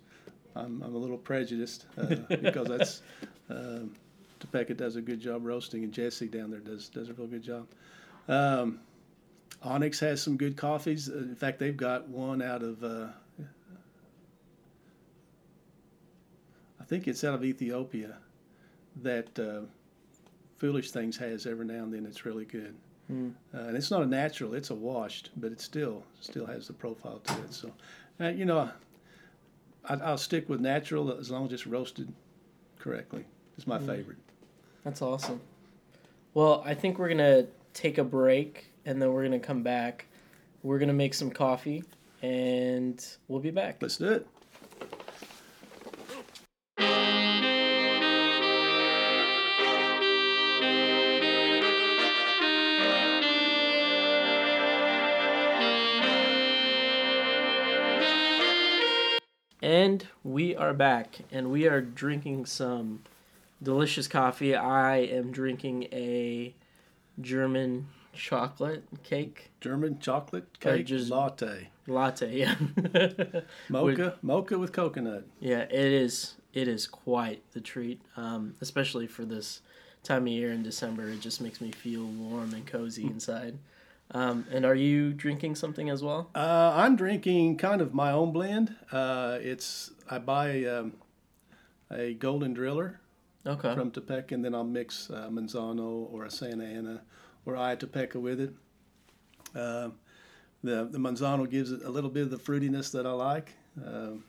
I'm, 0.54 0.80
I'm 0.84 0.94
a 0.94 0.96
little 0.96 1.18
prejudiced 1.18 1.86
uh, 1.98 2.14
because 2.28 2.68
that's 2.68 3.02
um, 3.50 3.90
Topeka 4.38 4.74
does 4.74 4.94
a 4.94 5.00
good 5.02 5.18
job 5.18 5.44
roasting, 5.44 5.82
and 5.82 5.92
Jesse 5.92 6.28
down 6.28 6.48
there 6.52 6.60
does 6.60 6.88
does 6.90 7.08
a 7.08 7.12
real 7.14 7.26
good 7.26 7.42
job. 7.42 7.66
Um, 8.28 8.78
Onyx 9.64 9.98
has 9.98 10.22
some 10.22 10.36
good 10.36 10.56
coffees. 10.56 11.08
Uh, 11.10 11.14
In 11.14 11.34
fact, 11.34 11.58
they've 11.58 11.76
got 11.76 12.08
one 12.08 12.40
out 12.40 12.62
of 12.62 12.84
uh, 12.84 13.08
I 16.80 16.84
think 16.84 17.08
it's 17.08 17.24
out 17.24 17.34
of 17.34 17.42
Ethiopia 17.42 18.18
that 19.02 19.36
uh, 19.40 19.62
Foolish 20.64 20.92
Things 20.92 21.14
has 21.18 21.44
every 21.46 21.66
now 21.66 21.82
and 21.82 21.92
then. 21.92 22.06
It's 22.06 22.24
really 22.24 22.46
good, 22.46 22.74
Mm. 23.12 23.34
uh, 23.52 23.58
and 23.68 23.76
it's 23.76 23.90
not 23.90 24.00
a 24.00 24.06
natural; 24.06 24.54
it's 24.54 24.70
a 24.70 24.74
washed, 24.74 25.28
but 25.36 25.52
it 25.52 25.60
still 25.60 26.02
still 26.22 26.46
has 26.46 26.66
the 26.68 26.72
profile 26.72 27.18
to 27.18 27.34
it. 27.42 27.52
So, 27.52 27.70
uh, 28.18 28.28
you 28.28 28.46
know, 28.46 28.70
I, 29.84 29.94
I'll 29.96 30.16
stick 30.16 30.48
with 30.48 30.60
natural 30.60 31.12
as 31.12 31.30
long 31.30 31.44
as 31.44 31.52
it's 31.52 31.66
roasted 31.66 32.10
correctly. 32.78 33.26
It's 33.58 33.66
my 33.66 33.78
favorite. 33.78 34.16
That's 34.84 35.02
awesome. 35.02 35.42
Well, 36.32 36.62
I 36.64 36.72
think 36.72 36.98
we're 36.98 37.10
gonna 37.10 37.44
take 37.74 37.98
a 37.98 38.04
break 38.04 38.70
and 38.86 39.02
then 39.02 39.12
we're 39.12 39.24
gonna 39.24 39.38
come 39.38 39.62
back. 39.62 40.06
We're 40.62 40.78
gonna 40.78 40.94
make 40.94 41.12
some 41.12 41.30
coffee 41.30 41.84
and 42.22 43.06
we'll 43.28 43.40
be 43.40 43.50
back. 43.50 43.82
Let's 43.82 43.98
do 43.98 44.10
it. 44.12 44.26
And 59.94 60.08
we 60.24 60.56
are 60.56 60.74
back, 60.74 61.18
and 61.30 61.52
we 61.52 61.68
are 61.68 61.80
drinking 61.80 62.46
some 62.46 63.04
delicious 63.62 64.08
coffee. 64.08 64.52
I 64.56 64.96
am 64.96 65.30
drinking 65.30 65.84
a 65.92 66.52
German 67.20 67.86
chocolate 68.12 68.82
cake 69.04 69.52
German 69.60 70.00
chocolate 70.00 70.48
Uh, 70.56 70.58
cake 70.64 70.86
just- 70.86 71.10
latte, 71.12 71.68
latte. 71.86 72.36
Yeah, 72.36 72.56
mocha, 73.68 74.18
mocha 74.20 74.58
with 74.58 74.72
coconut. 74.72 75.26
yeah. 75.38 75.60
It 75.60 75.72
is. 75.92 76.34
It 76.52 76.66
is 76.66 76.88
quite 76.88 77.44
the 77.52 77.60
treat, 77.60 78.00
um, 78.16 78.56
especially 78.60 79.06
for 79.06 79.24
this 79.24 79.60
time 80.02 80.22
of 80.22 80.28
year 80.32 80.50
in 80.50 80.64
December. 80.64 81.08
It 81.08 81.20
just 81.20 81.40
makes 81.40 81.60
me 81.60 81.70
feel 81.70 82.02
warm 82.04 82.52
and 82.52 82.66
cozy 82.66 83.04
inside. 83.04 83.58
Um, 84.10 84.46
and 84.52 84.64
are 84.64 84.74
you 84.74 85.12
drinking 85.12 85.56
something 85.56 85.88
as 85.90 86.02
well? 86.02 86.30
Uh, 86.34 86.72
I'm 86.74 86.94
drinking 86.94 87.56
kind 87.56 87.80
of 87.80 87.94
my 87.94 88.12
own 88.12 88.32
blend. 88.32 88.74
Uh, 88.92 89.38
it's 89.40 89.90
I 90.10 90.18
buy 90.18 90.64
um, 90.64 90.92
a 91.90 92.14
Golden 92.14 92.52
Driller 92.54 93.00
Okay. 93.46 93.74
from 93.74 93.90
Topeka, 93.90 94.34
and 94.34 94.44
then 94.44 94.54
I'll 94.54 94.62
mix 94.64 95.10
uh, 95.10 95.28
Manzano 95.30 96.12
or 96.12 96.24
a 96.24 96.30
Santa 96.30 96.64
Ana 96.64 97.02
or 97.44 97.54
Ayatopeka 97.54 98.16
with 98.16 98.40
it. 98.40 98.54
Uh, 99.54 99.90
the 100.62 100.84
the 100.90 100.98
Manzano 100.98 101.48
gives 101.48 101.72
it 101.72 101.82
a 101.82 101.90
little 101.90 102.10
bit 102.10 102.22
of 102.24 102.30
the 102.30 102.38
fruitiness 102.38 102.90
that 102.92 103.06
I 103.06 103.12
like. 103.12 103.52
Um, 103.84 104.24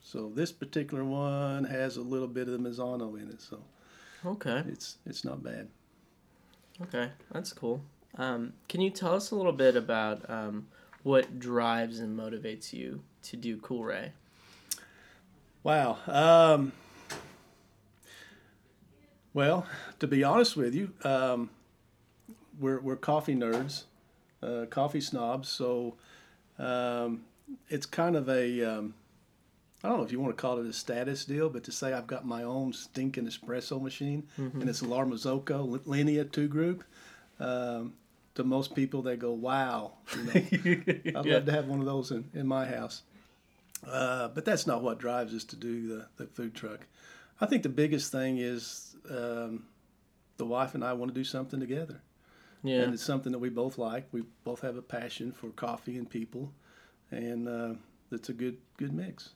so 0.00 0.30
this 0.34 0.52
particular 0.52 1.04
one 1.04 1.64
has 1.64 1.96
a 1.96 2.02
little 2.02 2.28
bit 2.28 2.48
of 2.48 2.52
the 2.60 2.68
Manzano 2.68 3.20
in 3.20 3.28
it, 3.28 3.40
so 3.42 3.60
Okay. 4.24 4.62
it's 4.68 4.98
it's 5.04 5.24
not 5.24 5.42
bad. 5.42 5.68
Okay, 6.82 7.10
that's 7.32 7.52
cool. 7.52 7.82
Um, 8.18 8.54
can 8.68 8.80
you 8.80 8.90
tell 8.90 9.14
us 9.14 9.30
a 9.30 9.34
little 9.34 9.52
bit 9.52 9.76
about 9.76 10.28
um, 10.30 10.68
what 11.02 11.38
drives 11.38 12.00
and 12.00 12.18
motivates 12.18 12.72
you 12.72 13.02
to 13.24 13.36
do 13.36 13.58
Cool 13.58 13.84
Ray? 13.84 14.12
Wow. 15.62 15.98
Um, 16.06 16.72
well, 19.34 19.66
to 19.98 20.06
be 20.06 20.24
honest 20.24 20.56
with 20.56 20.74
you, 20.74 20.92
um, 21.04 21.50
we're, 22.58 22.80
we're 22.80 22.96
coffee 22.96 23.34
nerds, 23.34 23.84
uh, 24.42 24.64
coffee 24.70 25.00
snobs. 25.00 25.48
So 25.48 25.96
um, 26.58 27.24
it's 27.68 27.84
kind 27.84 28.16
of 28.16 28.28
a, 28.28 28.62
um, 28.62 28.94
I 29.84 29.88
don't 29.88 29.98
know 29.98 30.04
if 30.04 30.12
you 30.12 30.20
want 30.20 30.36
to 30.36 30.40
call 30.40 30.58
it 30.58 30.66
a 30.66 30.72
status 30.72 31.24
deal, 31.24 31.50
but 31.50 31.64
to 31.64 31.72
say 31.72 31.92
I've 31.92 32.06
got 32.06 32.24
my 32.24 32.44
own 32.44 32.72
stinking 32.72 33.26
espresso 33.26 33.80
machine 33.80 34.26
and 34.36 34.68
it's 34.68 34.80
a 34.80 34.86
La 34.86 35.04
Marzocco 35.04 35.80
Linea 35.84 36.24
2 36.24 36.48
group. 36.48 36.84
Um, 37.38 37.92
to 38.36 38.44
most 38.44 38.74
people, 38.74 39.02
they 39.02 39.16
go, 39.16 39.32
wow. 39.32 39.92
You 40.16 40.22
know, 40.24 40.32
I'd 41.20 41.26
love 41.26 41.44
to 41.46 41.52
have 41.52 41.66
one 41.66 41.80
of 41.80 41.86
those 41.86 42.10
in, 42.10 42.24
in 42.34 42.46
my 42.46 42.66
house. 42.66 43.02
Uh, 43.86 44.28
but 44.28 44.44
that's 44.44 44.66
not 44.66 44.82
what 44.82 44.98
drives 44.98 45.34
us 45.34 45.44
to 45.44 45.56
do 45.56 45.88
the, 45.88 46.06
the 46.16 46.26
food 46.26 46.54
truck. 46.54 46.86
I 47.40 47.46
think 47.46 47.62
the 47.62 47.68
biggest 47.68 48.10
thing 48.12 48.38
is 48.38 48.96
um, 49.10 49.64
the 50.38 50.46
wife 50.46 50.74
and 50.74 50.82
I 50.84 50.92
want 50.94 51.12
to 51.12 51.18
do 51.18 51.24
something 51.24 51.60
together. 51.60 52.00
Yeah, 52.62 52.82
And 52.82 52.94
it's 52.94 53.04
something 53.04 53.32
that 53.32 53.38
we 53.38 53.48
both 53.48 53.78
like. 53.78 54.06
We 54.12 54.22
both 54.44 54.60
have 54.62 54.76
a 54.76 54.82
passion 54.82 55.30
for 55.32 55.50
coffee 55.50 55.98
and 55.98 56.08
people. 56.08 56.52
And 57.10 57.48
uh, 57.48 57.74
it's 58.10 58.28
a 58.28 58.32
good 58.32 58.56
good 58.78 58.92
mix. 58.92 59.30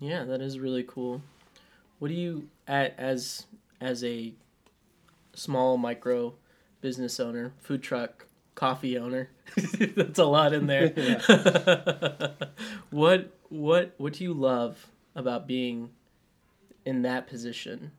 yeah, 0.00 0.24
that 0.24 0.40
is 0.42 0.58
really 0.58 0.84
cool. 0.86 1.22
What 1.98 2.08
do 2.08 2.14
you, 2.14 2.48
at, 2.68 2.94
as 2.98 3.46
as 3.80 4.04
a 4.04 4.34
small 5.34 5.78
micro 5.78 6.34
business 6.82 7.18
owner, 7.18 7.52
food 7.58 7.82
truck, 7.82 8.26
coffee 8.56 8.98
owner, 8.98 9.30
that's 9.94 10.18
a 10.18 10.24
lot 10.24 10.52
in 10.52 10.66
there. 10.66 10.88
what 12.90 13.30
what 13.48 13.94
what 13.98 14.14
do 14.14 14.24
you 14.24 14.34
love 14.34 14.88
about 15.14 15.46
being 15.46 15.90
in 16.84 17.02
that 17.02 17.28
position, 17.28 17.92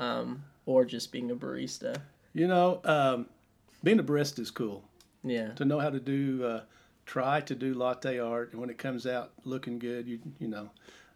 um, 0.00 0.42
or 0.66 0.84
just 0.84 1.12
being 1.12 1.30
a 1.30 1.36
barista? 1.36 1.96
You 2.34 2.48
know, 2.48 2.80
um, 2.84 3.26
being 3.84 4.00
a 4.00 4.04
barista 4.04 4.40
is 4.40 4.50
cool. 4.50 4.82
Yeah. 5.22 5.52
To 5.52 5.64
know 5.64 5.78
how 5.78 5.90
to 5.90 6.00
do, 6.00 6.44
uh, 6.44 6.60
try 7.06 7.40
to 7.42 7.54
do 7.54 7.74
latte 7.74 8.18
art, 8.18 8.50
and 8.50 8.60
when 8.60 8.70
it 8.70 8.78
comes 8.78 9.06
out 9.06 9.30
looking 9.44 9.78
good, 9.78 10.08
you 10.08 10.18
you 10.40 10.48
know, 10.48 10.70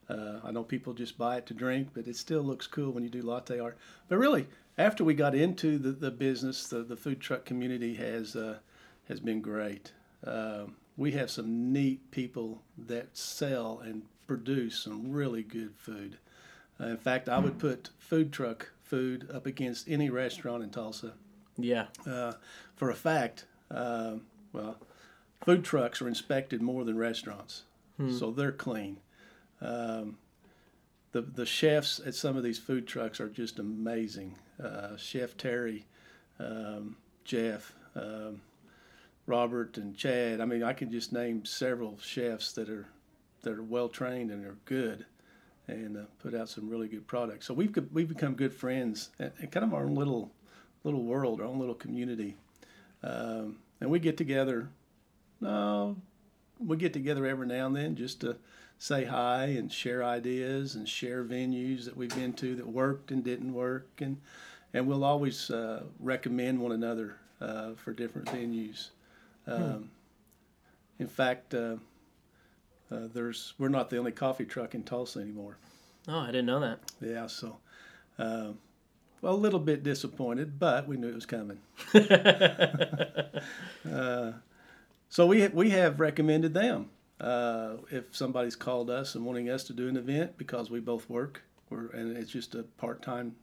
uh, 0.08 0.40
I 0.44 0.52
know 0.52 0.62
people 0.62 0.92
just 0.92 1.18
buy 1.18 1.38
it 1.38 1.46
to 1.46 1.54
drink, 1.54 1.88
but 1.94 2.06
it 2.06 2.16
still 2.16 2.42
looks 2.42 2.66
cool 2.66 2.92
when 2.92 3.02
you 3.02 3.10
do 3.10 3.22
latte 3.22 3.58
art. 3.58 3.76
But 4.08 4.18
really, 4.18 4.46
after 4.78 5.02
we 5.02 5.14
got 5.14 5.34
into 5.34 5.78
the, 5.78 5.92
the 5.92 6.10
business, 6.10 6.68
the, 6.68 6.82
the 6.82 6.96
food 6.96 7.20
truck 7.20 7.44
community 7.44 7.94
has 7.94 8.36
uh, 8.36 8.58
has 9.08 9.20
been 9.20 9.40
great. 9.40 9.92
Um 10.24 10.76
we 10.98 11.12
have 11.12 11.30
some 11.30 11.72
neat 11.72 12.10
people 12.10 12.62
that 12.78 13.16
sell 13.16 13.80
and 13.84 14.02
produce 14.26 14.78
some 14.82 15.12
really 15.12 15.42
good 15.42 15.74
food. 15.76 16.16
Uh, 16.80 16.86
in 16.86 16.96
fact, 16.96 17.28
I 17.28 17.38
would 17.38 17.58
put 17.58 17.90
food 17.98 18.32
truck 18.32 18.70
food 18.82 19.28
up 19.30 19.44
against 19.44 19.88
any 19.90 20.08
restaurant 20.08 20.62
in 20.62 20.70
Tulsa 20.70 21.12
Yeah. 21.58 21.88
uh, 22.06 22.32
for 22.76 22.88
a 22.90 22.94
fact, 22.94 23.44
um, 23.70 24.22
well, 24.54 24.78
food 25.44 25.64
trucks 25.64 26.00
are 26.00 26.08
inspected 26.08 26.62
more 26.62 26.84
than 26.84 26.96
restaurants, 26.96 27.64
so 28.18 28.30
they're 28.30 28.52
clean. 28.52 28.98
Um, 29.60 30.16
the 31.12 31.20
the 31.22 31.46
chefs 31.46 32.00
at 32.06 32.14
some 32.14 32.36
of 32.38 32.42
these 32.42 32.58
food 32.58 32.86
trucks 32.86 33.20
are 33.20 33.28
just 33.28 33.58
amazing. 33.58 34.36
Uh, 34.62 34.96
Chef 34.96 35.36
Terry, 35.36 35.84
um, 36.38 36.96
Jeff, 37.24 37.74
um, 37.94 38.40
Robert, 39.26 39.76
and 39.76 39.96
Chad. 39.96 40.40
I 40.40 40.44
mean, 40.44 40.62
I 40.62 40.72
can 40.72 40.90
just 40.90 41.12
name 41.12 41.44
several 41.44 41.98
chefs 41.98 42.52
that 42.52 42.70
are 42.70 42.86
that 43.42 43.52
are 43.58 43.62
well 43.62 43.88
trained 43.88 44.30
and 44.30 44.44
are 44.46 44.56
good, 44.64 45.04
and 45.66 45.96
uh, 45.96 46.00
put 46.20 46.34
out 46.34 46.48
some 46.48 46.68
really 46.68 46.88
good 46.88 47.06
products. 47.06 47.46
So 47.46 47.54
we've 47.54 47.76
we've 47.92 48.08
become 48.08 48.34
good 48.34 48.54
friends 48.54 49.10
and, 49.18 49.32
kind 49.50 49.64
of 49.64 49.74
our 49.74 49.84
own 49.84 49.94
little 49.94 50.30
little 50.84 51.02
world, 51.02 51.40
our 51.40 51.46
own 51.46 51.58
little 51.58 51.74
community. 51.74 52.36
Um, 53.02 53.58
and 53.80 53.90
we 53.90 53.98
get 53.98 54.16
together. 54.16 54.68
No, 55.40 55.96
we 56.58 56.76
get 56.76 56.92
together 56.92 57.26
every 57.26 57.46
now 57.46 57.66
and 57.66 57.76
then 57.76 57.96
just 57.96 58.20
to 58.22 58.36
say 58.78 59.04
hi 59.04 59.46
and 59.46 59.72
share 59.72 60.04
ideas 60.04 60.74
and 60.74 60.88
share 60.88 61.24
venues 61.24 61.84
that 61.84 61.96
we've 61.96 62.14
been 62.14 62.32
to 62.34 62.54
that 62.56 62.66
worked 62.66 63.10
and 63.10 63.24
didn't 63.24 63.52
work, 63.52 63.88
and 63.98 64.18
and 64.72 64.86
we'll 64.86 65.04
always 65.04 65.50
uh, 65.50 65.82
recommend 65.98 66.60
one 66.60 66.72
another 66.72 67.16
uh, 67.40 67.72
for 67.74 67.92
different 67.92 68.28
venues. 68.28 68.90
Um, 69.46 69.90
In 70.98 71.06
fact, 71.06 71.54
uh, 71.54 71.76
uh, 72.90 73.08
there's 73.12 73.54
we're 73.58 73.68
not 73.68 73.90
the 73.90 73.98
only 73.98 74.12
coffee 74.12 74.44
truck 74.44 74.74
in 74.74 74.82
Tulsa 74.82 75.20
anymore. 75.20 75.58
Oh, 76.08 76.20
I 76.20 76.26
didn't 76.26 76.46
know 76.46 76.60
that. 76.60 76.80
Yeah, 77.00 77.26
so. 77.26 77.58
Um, 78.18 78.58
well, 79.20 79.34
a 79.34 79.36
little 79.36 79.58
bit 79.60 79.82
disappointed, 79.82 80.58
but 80.58 80.86
we 80.86 80.96
knew 80.96 81.08
it 81.08 81.14
was 81.14 81.26
coming. 81.26 81.58
uh, 83.90 84.32
so 85.08 85.26
we 85.26 85.46
we 85.48 85.70
have 85.70 86.00
recommended 86.00 86.54
them. 86.54 86.90
Uh, 87.20 87.76
if 87.90 88.14
somebody's 88.14 88.56
called 88.56 88.90
us 88.90 89.14
and 89.14 89.24
wanting 89.24 89.48
us 89.48 89.64
to 89.64 89.72
do 89.72 89.88
an 89.88 89.96
event 89.96 90.36
because 90.36 90.70
we 90.70 90.80
both 90.80 91.08
work, 91.08 91.42
we're, 91.70 91.88
and 91.88 92.14
it's 92.16 92.30
just 92.30 92.54
a 92.54 92.62
part-time 92.62 93.34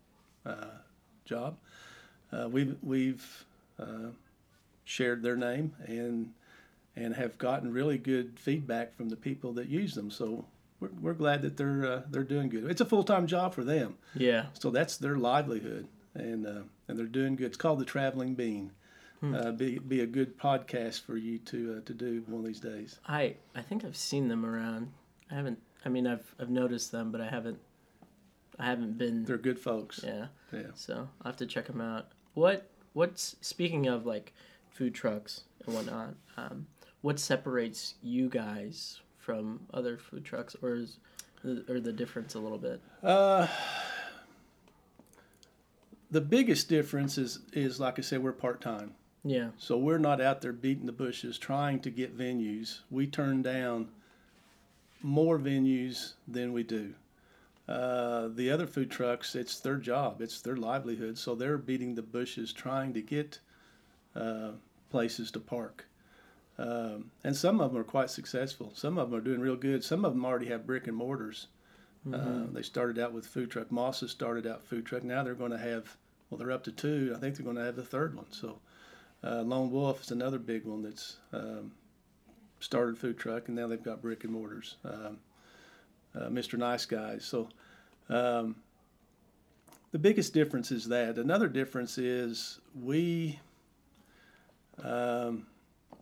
uh, 0.46 0.78
job, 1.26 1.58
uh, 2.32 2.48
we've 2.50 2.76
we've 2.84 3.46
uh, 3.80 4.12
shared 4.86 5.24
their 5.24 5.36
name 5.36 5.74
and 5.86 6.34
and 6.96 7.16
have 7.16 7.38
gotten 7.38 7.74
really 7.74 7.98
good 7.98 8.40
feedback 8.40 8.96
from 8.96 9.10
the 9.10 9.16
people 9.16 9.54
that 9.54 9.68
use 9.68 9.96
them. 9.96 10.12
So 10.12 10.46
we're, 10.80 10.90
we're 11.02 11.14
glad 11.14 11.42
that 11.42 11.58
they're 11.58 11.86
uh, 11.86 12.02
they're 12.10 12.24
doing 12.24 12.50
good. 12.50 12.70
It's 12.70 12.82
a 12.82 12.86
full-time 12.86 13.28
job 13.28 13.54
for 13.54 13.64
them. 13.64 13.96
Yeah. 14.16 14.48
So 14.60 14.70
that's 14.70 14.98
their 14.98 15.18
livelihood, 15.18 15.88
and 16.14 16.46
uh, 16.46 16.62
and 16.88 16.98
they're 17.00 17.06
doing 17.06 17.36
good. 17.36 17.48
It's 17.48 17.58
called 17.58 17.80
the 17.80 17.86
Traveling 17.86 18.36
Bean. 18.36 18.72
Uh, 19.24 19.52
be 19.54 19.80
be 19.80 20.02
a 20.02 20.06
good 20.06 20.38
podcast 20.38 21.06
for 21.06 21.16
you 21.16 21.38
to 21.38 21.78
uh, 21.78 21.86
to 21.86 21.94
do 21.94 22.22
one 22.28 22.42
of 22.42 22.46
these 22.46 22.60
days. 22.60 23.00
I 23.08 23.36
I 23.56 23.62
think 23.62 23.86
I've 23.86 23.96
seen 23.96 24.28
them 24.28 24.46
around. 24.46 24.92
I 25.32 25.36
haven't. 25.36 25.60
I 25.86 25.90
mean, 25.90 26.06
I've 26.06 26.36
I've 26.42 26.50
noticed 26.50 26.92
them, 26.92 27.10
but 27.10 27.22
I 27.22 27.30
haven't. 27.30 27.58
I 28.60 28.66
haven't 28.66 28.98
been. 28.98 29.24
They're 29.24 29.38
good 29.38 29.60
folks. 29.60 30.02
Yeah. 30.04 30.26
Yeah. 30.52 30.72
So 30.76 30.94
I 30.94 30.98
will 30.98 31.08
have 31.24 31.38
to 31.38 31.46
check 31.46 31.68
them 31.68 31.80
out. 31.80 32.08
What 32.34 32.70
what's 32.92 33.38
speaking 33.40 33.88
of 33.88 34.06
like 34.06 34.34
food 34.74 34.94
trucks 34.94 35.44
and 35.66 35.76
whatnot? 35.76 36.16
Um, 36.36 36.68
what 37.02 37.20
separates 37.20 37.96
you 38.02 38.30
guys 38.30 39.00
from 39.18 39.62
other 39.74 39.98
food 39.98 40.26
trucks, 40.26 40.56
or 40.62 40.76
is 40.76 40.98
or 41.70 41.80
the 41.80 41.94
difference 41.94 42.36
a 42.36 42.40
little 42.40 42.58
bit? 42.58 42.82
Uh, 43.02 43.48
the 46.12 46.22
biggest 46.22 46.68
difference 46.70 47.18
is 47.18 47.40
is 47.54 47.80
like 47.80 48.00
I 48.00 48.02
said, 48.02 48.24
we're 48.24 48.34
part 48.34 48.62
time. 48.62 48.96
Yeah. 49.24 49.50
So 49.58 49.78
we're 49.78 50.00
not 50.00 50.20
out 50.20 50.42
there 50.42 50.52
beating 50.52 50.86
the 50.86 50.92
bushes 50.92 51.38
trying 51.38 51.80
to 51.82 51.90
get 51.90 52.18
venues. 52.18 52.80
We 52.92 53.08
turn 53.08 53.42
down 53.42 53.88
more 55.02 55.40
venues 55.40 56.14
than 56.28 56.52
we 56.52 56.64
do. 56.64 56.94
Uh, 57.68 58.28
the 58.36 58.52
other 58.52 58.68
food 58.68 58.92
trucks, 58.92 59.36
it's 59.36 59.60
their 59.62 59.78
job, 59.78 60.22
it's 60.22 60.42
their 60.42 60.58
livelihood, 60.58 61.18
so 61.18 61.34
they're 61.34 61.58
beating 61.58 61.96
the 61.96 62.02
bushes 62.02 62.52
trying 62.52 62.94
to 62.94 63.02
get 63.02 63.40
uh, 64.16 64.52
places 64.90 65.32
to 65.32 65.40
park. 65.40 65.86
Um, 66.58 67.12
and 67.24 67.36
some 67.36 67.60
of 67.60 67.72
them 67.72 67.82
are 67.82 67.86
quite 67.86 68.10
successful. 68.10 68.72
Some 68.76 68.98
of 68.98 69.10
them 69.10 69.20
are 69.20 69.24
doing 69.24 69.40
real 69.40 69.56
good. 69.56 69.84
Some 69.84 70.06
of 70.06 70.14
them 70.14 70.26
already 70.26 70.48
have 70.48 70.68
brick 70.68 70.88
and 70.88 70.96
mortars. 70.96 71.48
Uh, 72.12 72.44
they 72.52 72.62
started 72.62 73.00
out 73.00 73.14
with 73.14 73.26
food 73.26 73.50
truck. 73.50 73.72
Moss's 73.72 74.12
started 74.12 74.46
out 74.46 74.62
food 74.62 74.86
truck. 74.86 75.04
Now 75.04 75.24
they're 75.24 75.36
going 75.36 75.52
to 75.52 75.58
have, 75.58 75.96
well, 76.30 76.38
they're 76.38 76.52
up 76.52 76.64
to 76.66 76.72
two. 76.72 77.14
I 77.16 77.20
think 77.20 77.36
they're 77.36 77.46
going 77.46 77.56
to 77.56 77.64
have 77.64 77.78
the 77.78 77.84
third 77.84 78.14
one. 78.16 78.26
So 78.30 78.60
uh, 79.24 79.42
Lone 79.42 79.72
Wolf 79.72 80.02
is 80.02 80.12
another 80.12 80.38
big 80.38 80.66
one 80.66 80.84
that's 80.84 81.18
um, 81.32 81.72
started 82.60 82.98
food 82.98 83.18
truck, 83.18 83.48
and 83.48 83.56
now 83.56 83.68
they've 83.68 83.82
got 83.82 84.02
brick 84.02 84.26
and 84.26 84.34
mortars. 84.34 84.76
Um, 84.84 85.20
uh, 86.14 86.28
Mr. 86.28 86.60
Nice 86.60 86.86
Guys. 86.86 87.24
So 87.24 87.48
um, 88.10 88.58
the 89.92 90.00
biggest 90.00 90.34
difference 90.34 90.72
is 90.72 90.90
that. 90.90 91.18
Another 91.18 91.48
difference 91.48 91.98
is 91.98 92.60
we 92.76 93.40
um, 94.82 95.46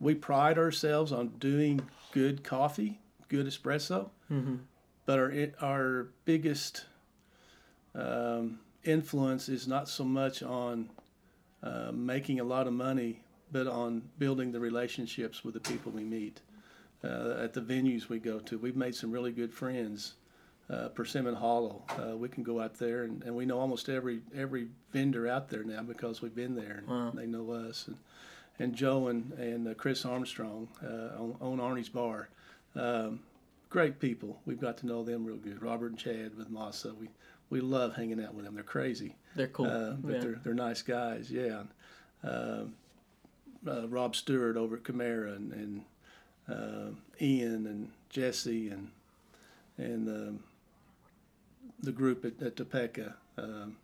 we 0.00 0.14
pride 0.14 0.58
ourselves 0.58 1.12
on 1.12 1.28
doing 1.38 1.80
good 2.12 2.44
coffee, 2.44 3.00
good 3.28 3.46
espresso, 3.46 4.10
Mm-hmm. 4.30 4.56
but 5.06 5.18
our 5.18 5.32
our 5.60 6.08
biggest 6.24 6.86
um, 7.94 8.58
influence 8.84 9.48
is 9.48 9.68
not 9.68 9.88
so 9.88 10.04
much 10.04 10.42
on 10.42 10.88
uh, 11.62 11.92
making 11.92 12.40
a 12.40 12.44
lot 12.44 12.66
of 12.66 12.72
money, 12.72 13.20
but 13.52 13.66
on 13.66 14.02
building 14.18 14.52
the 14.52 14.60
relationships 14.60 15.44
with 15.44 15.54
the 15.54 15.60
people 15.60 15.92
we 15.92 16.02
meet 16.04 16.40
uh, 17.04 17.34
at 17.38 17.52
the 17.52 17.60
venues 17.60 18.08
we 18.08 18.18
go 18.18 18.38
to. 18.40 18.58
We've 18.58 18.76
made 18.76 18.94
some 18.94 19.10
really 19.10 19.32
good 19.32 19.52
friends. 19.52 20.14
Uh, 20.70 20.88
Persimmon 20.88 21.34
Hollow, 21.34 21.82
uh, 21.98 22.16
we 22.16 22.28
can 22.28 22.42
go 22.42 22.60
out 22.60 22.74
there 22.78 23.02
and, 23.02 23.22
and 23.24 23.34
we 23.36 23.44
know 23.44 23.58
almost 23.58 23.88
every 23.90 24.20
every 24.34 24.68
vendor 24.92 25.28
out 25.28 25.50
there 25.50 25.64
now 25.64 25.82
because 25.82 26.22
we've 26.22 26.34
been 26.34 26.54
there 26.54 26.78
and 26.78 26.88
Wow. 26.88 27.10
they 27.14 27.26
know 27.26 27.50
us. 27.50 27.88
And, 27.88 27.96
and 28.62 28.74
Joe 28.74 29.08
and, 29.08 29.32
and 29.32 29.68
uh, 29.68 29.74
Chris 29.74 30.04
Armstrong 30.04 30.68
uh, 30.82 31.18
own, 31.18 31.36
own 31.40 31.58
Arnie's 31.58 31.88
Bar. 31.88 32.28
Um, 32.74 33.20
great 33.70 33.98
people. 33.98 34.40
We've 34.46 34.60
got 34.60 34.78
to 34.78 34.86
know 34.86 35.02
them 35.02 35.24
real 35.24 35.36
good. 35.36 35.62
Robert 35.62 35.90
and 35.90 35.98
Chad 35.98 36.36
with 36.36 36.50
Massa. 36.50 36.94
We 36.94 37.08
we 37.50 37.60
love 37.60 37.94
hanging 37.96 38.22
out 38.24 38.34
with 38.34 38.46
them. 38.46 38.54
They're 38.54 38.64
crazy, 38.64 39.14
They're 39.36 39.48
cool. 39.48 39.66
uh, 39.66 39.92
but 39.92 40.12
yeah. 40.14 40.20
they're 40.20 40.40
they're 40.42 40.54
nice 40.54 40.82
guys. 40.82 41.30
Yeah. 41.30 41.64
Um 42.24 42.74
uh, 43.66 43.88
Rob 43.88 44.16
Stewart 44.16 44.56
over 44.56 44.76
at 44.76 44.84
Camara 44.84 45.32
and, 45.32 45.52
and 45.52 45.82
uh, 46.48 46.90
Ian 47.20 47.66
and 47.66 47.90
Jesse 48.10 48.68
and 48.68 48.90
and 49.78 50.08
um, 50.08 50.40
the 51.82 51.92
group 51.92 52.24
at, 52.24 52.44
at 52.44 52.56
Topeka. 52.56 53.14
Um, 53.38 53.76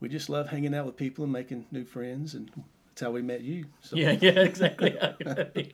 we 0.00 0.08
just 0.08 0.28
love 0.28 0.48
hanging 0.48 0.74
out 0.74 0.86
with 0.86 0.96
people 0.96 1.24
and 1.24 1.32
making 1.32 1.66
new 1.70 1.84
friends, 1.84 2.34
and 2.34 2.50
that's 2.98 3.06
how 3.06 3.12
we 3.12 3.22
met 3.22 3.42
you. 3.42 3.64
So, 3.80 3.94
Yeah, 3.96 4.12
yeah, 4.20 4.40
exactly. 4.40 4.98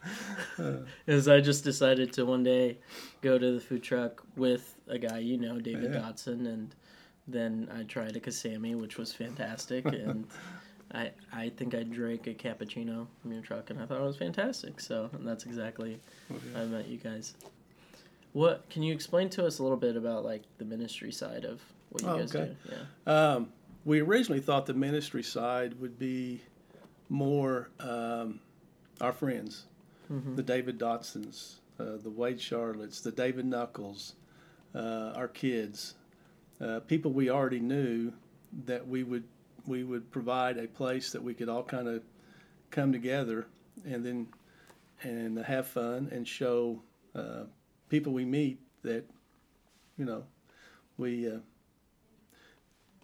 Is 1.07 1.27
I 1.29 1.41
just 1.41 1.65
decided 1.65 2.13
to 2.15 2.27
one 2.27 2.43
day 2.43 2.79
go 3.23 3.39
to 3.39 3.53
the 3.53 3.61
food 3.61 3.83
truck 3.83 4.23
with 4.37 4.75
a 4.89 4.99
guy 4.99 5.19
you 5.19 5.39
know, 5.39 5.59
David 5.59 5.93
Yeah. 5.95 6.01
Dotson, 6.01 6.47
and 6.47 6.75
then 7.27 7.71
I 7.75 7.85
tried 7.85 8.17
a 8.17 8.21
Kasami, 8.21 8.79
which 8.79 8.99
was 8.99 9.13
fantastic, 9.13 9.87
and 9.87 10.27
I 10.93 11.13
I 11.33 11.49
think 11.57 11.75
I 11.75 11.83
drank 11.85 12.27
a 12.27 12.35
cappuccino 12.35 13.07
from 13.23 13.33
your 13.33 13.43
truck, 13.43 13.71
and 13.71 13.81
I 13.81 13.87
thought 13.87 14.01
it 14.01 14.05
was 14.07 14.17
fantastic. 14.19 14.79
So 14.81 15.09
and 15.15 15.27
that's 15.27 15.45
exactly 15.47 16.01
how 16.55 16.63
I 16.63 16.65
met 16.67 16.89
you 16.89 16.99
guys. 16.99 17.35
What 18.35 18.69
can 18.69 18.83
you 18.83 18.93
explain 18.93 19.31
to 19.31 19.47
us 19.47 19.61
a 19.61 19.63
little 19.63 19.79
bit 19.79 19.97
about 19.97 20.25
like 20.25 20.43
the 20.59 20.65
ministry 20.67 21.13
side 21.13 21.45
of 21.47 21.63
what 21.91 22.03
you 22.03 22.09
Oh, 22.09 22.19
guys 22.19 22.35
okay. 22.35 22.55
do? 22.67 22.73
Yeah. 23.07 23.33
Um, 23.35 23.49
we 23.87 24.01
originally 24.01 24.41
thought 24.41 24.67
the 24.67 24.75
ministry 24.75 25.23
side 25.23 25.79
would 25.81 25.99
be 25.99 26.41
more 27.09 27.71
um, 27.81 28.41
our 29.01 29.13
friends, 29.13 29.67
Mhm. 30.11 30.37
the 30.37 30.43
David 30.43 30.79
Dotsons, 30.79 31.61
uh, 31.79 31.97
the 31.97 32.11
Wade 32.11 32.39
Charlottes, 32.41 33.03
the 33.03 33.11
David 33.13 33.47
Knuckles, 33.47 34.15
uh, 34.75 35.13
our 35.17 35.29
kids, 35.29 35.95
uh, 36.61 36.81
people 36.81 37.13
we 37.13 37.31
already 37.31 37.61
knew 37.61 38.13
that 38.67 38.87
we 38.87 39.03
would 39.03 39.25
we 39.67 39.83
would 39.83 40.11
provide 40.11 40.59
a 40.59 40.69
place 40.69 41.13
that 41.13 41.23
we 41.23 41.33
could 41.35 41.49
all 41.49 41.63
kind 41.65 41.89
of 41.89 42.03
come 42.71 42.93
together 42.93 43.47
and 43.85 44.05
then 44.05 44.29
and 45.03 45.39
have 45.39 45.67
fun 45.67 46.09
and 46.13 46.29
show 46.29 46.83
uh, 47.15 47.45
people 47.89 48.13
we 48.13 48.25
meet 48.27 48.61
that 48.83 49.09
you 49.97 50.05
know 50.05 50.25
we 50.99 51.29
uh, 51.29 51.39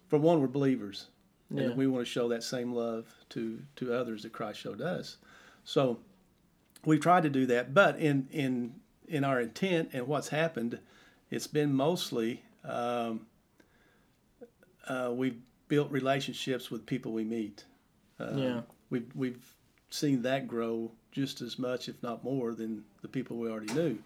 for 0.07 0.17
one 0.19 0.39
we're 0.39 0.47
believers 0.47 1.07
Yeah. 1.53 1.63
and 1.63 1.75
we 1.75 1.87
want 1.87 2.05
to 2.05 2.11
show 2.11 2.27
that 2.29 2.43
same 2.43 2.73
love 2.73 3.05
to 3.29 3.59
to 3.77 3.93
others 3.93 4.23
that 4.23 4.31
Christ 4.33 4.59
showed 4.59 4.81
us. 4.81 5.17
So 5.63 5.99
we've 6.85 7.01
tried 7.01 7.23
to 7.23 7.29
do 7.29 7.45
that, 7.47 7.73
but 7.73 7.99
in 7.99 8.27
in 8.31 8.75
in 9.07 9.23
our 9.23 9.41
intent 9.41 9.89
and 9.93 10.07
what's 10.07 10.29
happened, 10.29 10.79
it's 11.29 11.47
been 11.47 11.73
mostly 11.73 12.43
um, 12.63 13.25
uh, 14.87 15.11
we've 15.13 15.39
built 15.67 15.91
relationships 15.91 16.71
with 16.71 16.85
people 16.85 17.11
we 17.11 17.23
meet. 17.23 17.65
Um, 18.19 18.37
Yeah. 18.37 18.61
we've 18.89 19.15
we've 19.15 19.55
seen 19.89 20.21
that 20.21 20.47
grow 20.47 20.91
just 21.11 21.41
as 21.41 21.59
much, 21.59 21.89
if 21.89 22.01
not 22.01 22.23
more, 22.23 22.53
than 22.53 22.83
the 23.01 23.07
people 23.07 23.35
we 23.37 23.49
already 23.49 23.73
knew. 23.73 23.97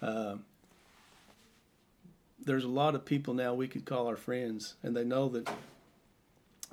Um, 0.00 0.44
there's 2.44 2.64
a 2.64 2.68
lot 2.68 2.94
of 2.94 3.04
people 3.04 3.34
now 3.34 3.52
we 3.52 3.68
could 3.68 3.84
call 3.84 4.06
our 4.06 4.16
friends, 4.16 4.74
and 4.82 4.96
they 4.96 5.04
know 5.04 5.28
that 5.28 5.48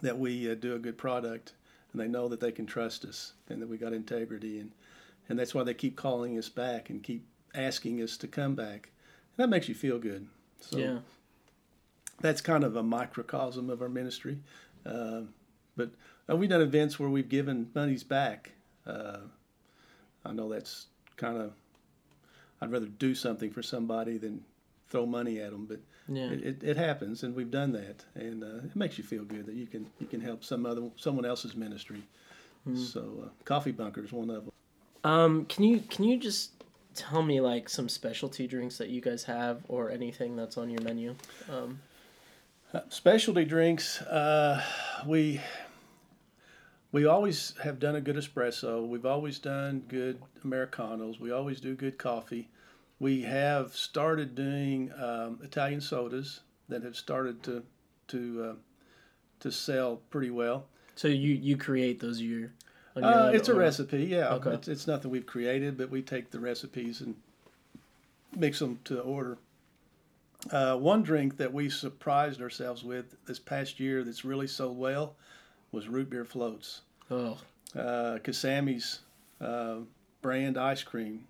that 0.01 0.17
we 0.17 0.51
uh, 0.51 0.55
do 0.55 0.75
a 0.75 0.79
good 0.79 0.97
product, 0.97 1.53
and 1.91 2.01
they 2.01 2.08
know 2.08 2.27
that 2.27 2.39
they 2.39 2.51
can 2.51 2.65
trust 2.65 3.05
us, 3.05 3.34
and 3.49 3.62
that 3.62 3.69
we 3.69 3.77
got 3.77 3.93
integrity, 3.93 4.60
and 4.60 4.71
and 5.29 5.39
that's 5.39 5.55
why 5.55 5.63
they 5.63 5.73
keep 5.73 5.95
calling 5.95 6.38
us 6.38 6.49
back 6.49 6.89
and 6.89 7.01
keep 7.01 7.25
asking 7.53 8.01
us 8.01 8.17
to 8.17 8.27
come 8.27 8.55
back, 8.55 8.89
and 9.38 9.43
that 9.43 9.49
makes 9.49 9.67
you 9.67 9.75
feel 9.75 9.97
good. 9.97 10.27
So 10.60 10.77
yeah. 10.77 10.99
that's 12.21 12.41
kind 12.41 12.63
of 12.63 12.75
a 12.75 12.84
microcosm 12.84 13.69
of 13.69 13.81
our 13.81 13.89
ministry. 13.89 14.38
Uh, 14.86 15.21
but 15.75 15.89
uh, 16.29 16.36
we've 16.36 16.49
done 16.49 16.62
events 16.62 16.99
where 16.99 17.10
we've 17.10 17.29
given 17.29 17.69
monies 17.73 18.03
back. 18.03 18.51
Uh, 18.86 19.17
I 20.25 20.31
know 20.31 20.49
that's 20.49 20.88
kind 21.17 21.38
of, 21.38 21.53
I'd 22.62 22.71
rather 22.71 22.88
do 22.88 23.13
something 23.15 23.51
for 23.51 23.62
somebody 23.62 24.17
than 24.17 24.43
throw 24.95 25.05
money 25.05 25.41
at 25.41 25.51
them, 25.51 25.65
but 25.65 25.79
Yeah. 26.08 26.29
it, 26.31 26.43
it, 26.43 26.63
it 26.63 26.77
happens, 26.77 27.23
and 27.23 27.36
we've 27.36 27.51
done 27.51 27.73
that, 27.73 28.05
and 28.15 28.43
uh, 28.43 28.63
it 28.67 28.75
makes 28.75 28.97
you 28.97 29.03
feel 29.03 29.25
good 29.25 29.45
that 29.45 29.55
you 29.55 29.67
can 29.67 29.88
you 29.99 30.08
can 30.08 30.21
help 30.21 30.43
some 30.43 30.65
other 30.65 30.89
someone 30.95 31.25
else's 31.25 31.55
ministry. 31.55 32.03
So 32.73 33.25
uh, 33.25 33.29
Coffee 33.43 33.71
Bunker 33.71 34.03
is 34.03 34.12
one 34.12 34.31
of 34.31 34.45
them. 34.45 34.53
Um, 35.03 35.45
can 35.45 35.63
you 35.65 35.81
can 35.81 36.03
you 36.03 36.17
just 36.17 36.51
tell 36.95 37.21
me 37.21 37.39
like 37.39 37.69
some 37.69 37.88
specialty 37.89 38.47
drinks 38.47 38.77
that 38.79 38.89
you 38.89 39.01
guys 39.01 39.23
have 39.25 39.62
or 39.67 39.91
anything 39.91 40.36
that's 40.36 40.58
on 40.58 40.69
your 40.71 40.81
menu? 40.81 41.13
Um, 41.51 41.79
Specialty 42.89 43.45
drinks, 43.45 44.01
uh, 44.01 44.63
we 45.05 45.41
we 46.91 47.05
always 47.05 47.53
have 47.63 47.79
done 47.79 47.95
a 47.97 48.01
good 48.01 48.15
espresso. 48.15 48.88
We've 48.88 49.05
always 49.05 49.38
done 49.39 49.84
good 49.88 50.21
americanos. 50.43 51.19
We 51.19 51.31
always 51.31 51.60
do 51.60 51.75
good 51.75 51.97
coffee. 51.97 52.47
We 52.99 53.21
have 53.23 53.75
started 53.75 54.36
doing 54.36 54.91
um, 54.97 55.39
Italian 55.43 55.81
sodas 55.81 56.41
that 56.69 56.84
have 56.84 56.95
started 56.95 57.43
to 57.43 57.63
to 58.10 58.43
uh, 58.43 58.55
to 59.41 59.51
sell 59.51 59.97
pretty 60.10 60.31
well. 60.31 60.65
so 60.95 61.08
you 61.08 61.34
you 61.34 61.58
create 61.58 61.99
those 61.99 62.21
your 62.21 62.39
your 62.39 62.51
Uh, 63.03 63.31
it's 63.34 63.49
a 63.49 63.53
recipe, 63.53 64.03
yeah. 64.05 64.34
Okay. 64.36 64.51
It's, 64.51 64.67
it's 64.67 64.88
nothing 64.88 65.12
we've 65.12 65.25
created, 65.25 65.77
but 65.77 65.89
we 65.89 66.01
take 66.01 66.31
the 66.31 66.39
recipes 66.39 67.01
and 67.01 67.15
mix 68.36 68.60
them 68.60 68.79
to 68.86 69.01
order. 69.01 69.38
Uh, 70.51 70.77
one 70.77 71.01
drink 71.03 71.38
that 71.38 71.51
we 71.51 71.69
surprised 71.69 72.41
ourselves 72.41 72.84
with 72.84 73.15
this 73.25 73.39
past 73.39 73.79
year 73.79 74.03
that's 74.03 74.23
really 74.23 74.47
sold 74.47 74.77
well 74.77 75.15
was 75.71 75.88
root 75.88 76.10
beer 76.10 76.23
floats. 76.25 76.81
Oh, 77.12 77.38
Uh, 77.75 78.19
Kasami's 78.23 78.99
uh, 79.41 79.77
brand 80.21 80.58
ice 80.58 80.84
cream, 80.84 81.25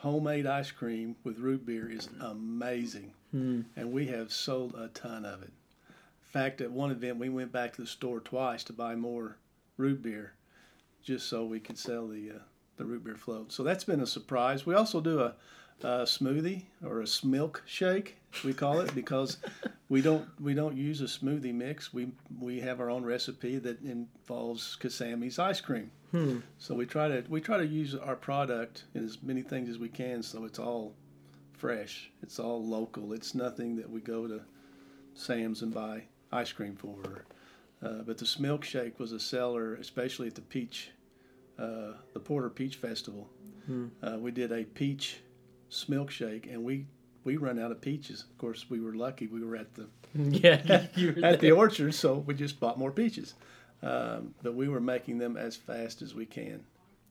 homemade 0.00 0.46
ice 0.46 0.70
cream 0.70 1.14
with 1.24 1.38
root 1.38 1.64
beer 1.66 1.90
is 1.90 2.08
amazing, 2.20 3.12
hmm. 3.32 3.60
and 3.76 3.92
we 3.92 4.06
have 4.06 4.32
sold 4.32 4.74
a 4.74 4.88
ton 4.88 5.26
of 5.26 5.42
it. 5.42 5.52
In 5.88 6.32
fact, 6.32 6.62
at 6.62 6.70
one 6.70 6.90
event, 6.90 7.18
we 7.18 7.28
went 7.28 7.52
back 7.52 7.74
to 7.74 7.82
the 7.82 7.86
store 7.86 8.20
twice 8.20 8.64
to 8.64 8.72
buy 8.72 8.94
more 8.94 9.36
root 9.76 10.02
beer, 10.02 10.32
just 11.02 11.28
so 11.28 11.44
we 11.44 11.60
could 11.60 11.76
sell 11.76 12.08
the 12.08 12.30
uh, 12.30 12.38
the 12.78 12.84
root 12.86 13.04
beer 13.04 13.16
float. 13.16 13.52
So 13.52 13.62
that's 13.62 13.84
been 13.84 14.00
a 14.00 14.06
surprise. 14.06 14.64
We 14.64 14.74
also 14.74 15.02
do 15.02 15.20
a, 15.20 15.34
a 15.82 16.04
smoothie 16.04 16.62
or 16.82 17.02
a 17.02 17.04
smilk 17.04 17.60
shake, 17.66 18.16
we 18.42 18.54
call 18.54 18.80
it, 18.80 18.94
because 18.94 19.36
we 19.90 20.00
don't 20.00 20.26
we 20.40 20.54
don't 20.54 20.78
use 20.78 21.02
a 21.02 21.04
smoothie 21.04 21.52
mix. 21.52 21.92
We 21.92 22.12
we 22.38 22.60
have 22.60 22.80
our 22.80 22.88
own 22.88 23.04
recipe 23.04 23.58
that 23.58 23.82
involves 23.82 24.78
Kasami's 24.80 25.38
ice 25.38 25.60
cream. 25.60 25.90
Hmm. 26.10 26.38
So 26.58 26.74
we 26.74 26.86
try 26.86 27.08
to 27.08 27.24
we 27.28 27.40
try 27.40 27.56
to 27.56 27.66
use 27.66 27.94
our 27.94 28.16
product 28.16 28.84
in 28.94 29.04
as 29.04 29.22
many 29.22 29.42
things 29.42 29.68
as 29.68 29.78
we 29.78 29.88
can, 29.88 30.22
so 30.22 30.44
it's 30.44 30.58
all 30.58 30.94
fresh. 31.52 32.10
It's 32.22 32.38
all 32.38 32.64
local. 32.64 33.12
It's 33.12 33.34
nothing 33.34 33.76
that 33.76 33.88
we 33.88 34.00
go 34.00 34.26
to 34.26 34.40
Sam's 35.14 35.62
and 35.62 35.72
buy 35.72 36.04
ice 36.32 36.52
cream 36.52 36.76
for. 36.76 37.24
Uh, 37.82 38.02
but 38.06 38.18
the 38.18 38.24
milkshake 38.24 38.98
was 38.98 39.12
a 39.12 39.20
seller, 39.20 39.74
especially 39.74 40.26
at 40.26 40.34
the 40.34 40.42
Peach, 40.42 40.90
uh, 41.58 41.92
the 42.12 42.20
Porter 42.20 42.50
Peach 42.50 42.76
Festival. 42.76 43.28
Hmm. 43.66 43.88
Uh, 44.02 44.16
we 44.18 44.32
did 44.32 44.52
a 44.52 44.64
peach 44.64 45.20
milkshake, 45.88 46.52
and 46.52 46.64
we 46.64 46.86
we 47.24 47.36
run 47.36 47.58
out 47.58 47.70
of 47.70 47.80
peaches. 47.80 48.24
Of 48.30 48.38
course, 48.38 48.68
we 48.68 48.80
were 48.80 48.94
lucky. 48.94 49.26
We 49.26 49.44
were 49.44 49.56
at 49.56 49.74
the 49.74 49.86
yeah, 50.14 50.86
at 51.22 51.40
the 51.40 51.52
orchard, 51.52 51.94
so 51.94 52.14
we 52.26 52.34
just 52.34 52.58
bought 52.58 52.78
more 52.78 52.90
peaches. 52.90 53.34
Um, 53.82 54.34
but 54.42 54.54
we 54.54 54.68
were 54.68 54.80
making 54.80 55.18
them 55.18 55.36
as 55.36 55.56
fast 55.56 56.02
as 56.02 56.14
we 56.14 56.26
can. 56.26 56.62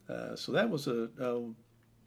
Uh, 0.07 0.35
so 0.35 0.51
that 0.51 0.69
was 0.69 0.87
a, 0.87 1.09
a 1.19 1.41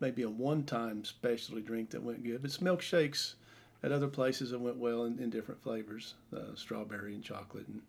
maybe 0.01 0.23
a 0.23 0.29
one-time 0.29 1.05
specialty 1.05 1.63
drink 1.63 1.91
that 1.91 2.03
went 2.03 2.23
good. 2.25 2.45
It's 2.45 2.59
milkshakes 2.59 3.35
at 3.83 3.93
other 3.93 4.09
places 4.09 4.51
that 4.51 4.61
went 4.61 4.77
well 4.77 5.05
in, 5.05 5.19
in 5.19 5.31
different 5.31 5.63
flavors, 5.63 6.15
uh, 6.37 6.55
strawberry 6.55 7.15
and 7.15 7.25
chocolate, 7.25 7.67
and 7.69 7.83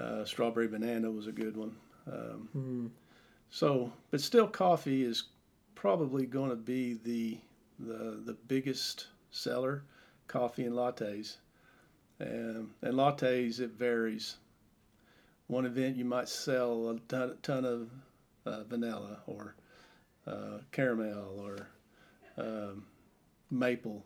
uh, 0.00 0.24
strawberry 0.24 0.68
banana 0.68 1.10
was 1.10 1.26
a 1.26 1.32
good 1.32 1.56
one. 1.56 1.76
Um, 2.06 2.48
Hmm. 2.52 2.86
So, 3.50 3.92
but 4.10 4.20
still, 4.20 4.48
coffee 4.48 5.02
is 5.02 5.24
probably 5.74 6.24
going 6.26 6.50
to 6.50 6.56
be 6.56 6.94
the 6.94 7.38
the 7.78 8.20
the 8.24 8.36
biggest 8.48 9.08
seller, 9.30 9.82
coffee 10.26 10.64
and 10.64 10.74
lattes. 10.74 11.36
Um, 12.20 12.70
and 12.82 12.94
lattes, 12.94 13.60
it 13.60 13.72
varies. 13.72 14.36
One 15.52 15.66
event 15.66 15.96
you 15.98 16.06
might 16.06 16.30
sell 16.30 16.88
a 16.88 16.98
ton, 17.08 17.36
ton 17.42 17.66
of 17.66 17.90
uh, 18.46 18.64
vanilla 18.64 19.18
or 19.26 19.54
uh, 20.26 20.60
caramel 20.70 21.38
or 21.38 21.68
um, 22.42 22.86
maple. 23.50 24.02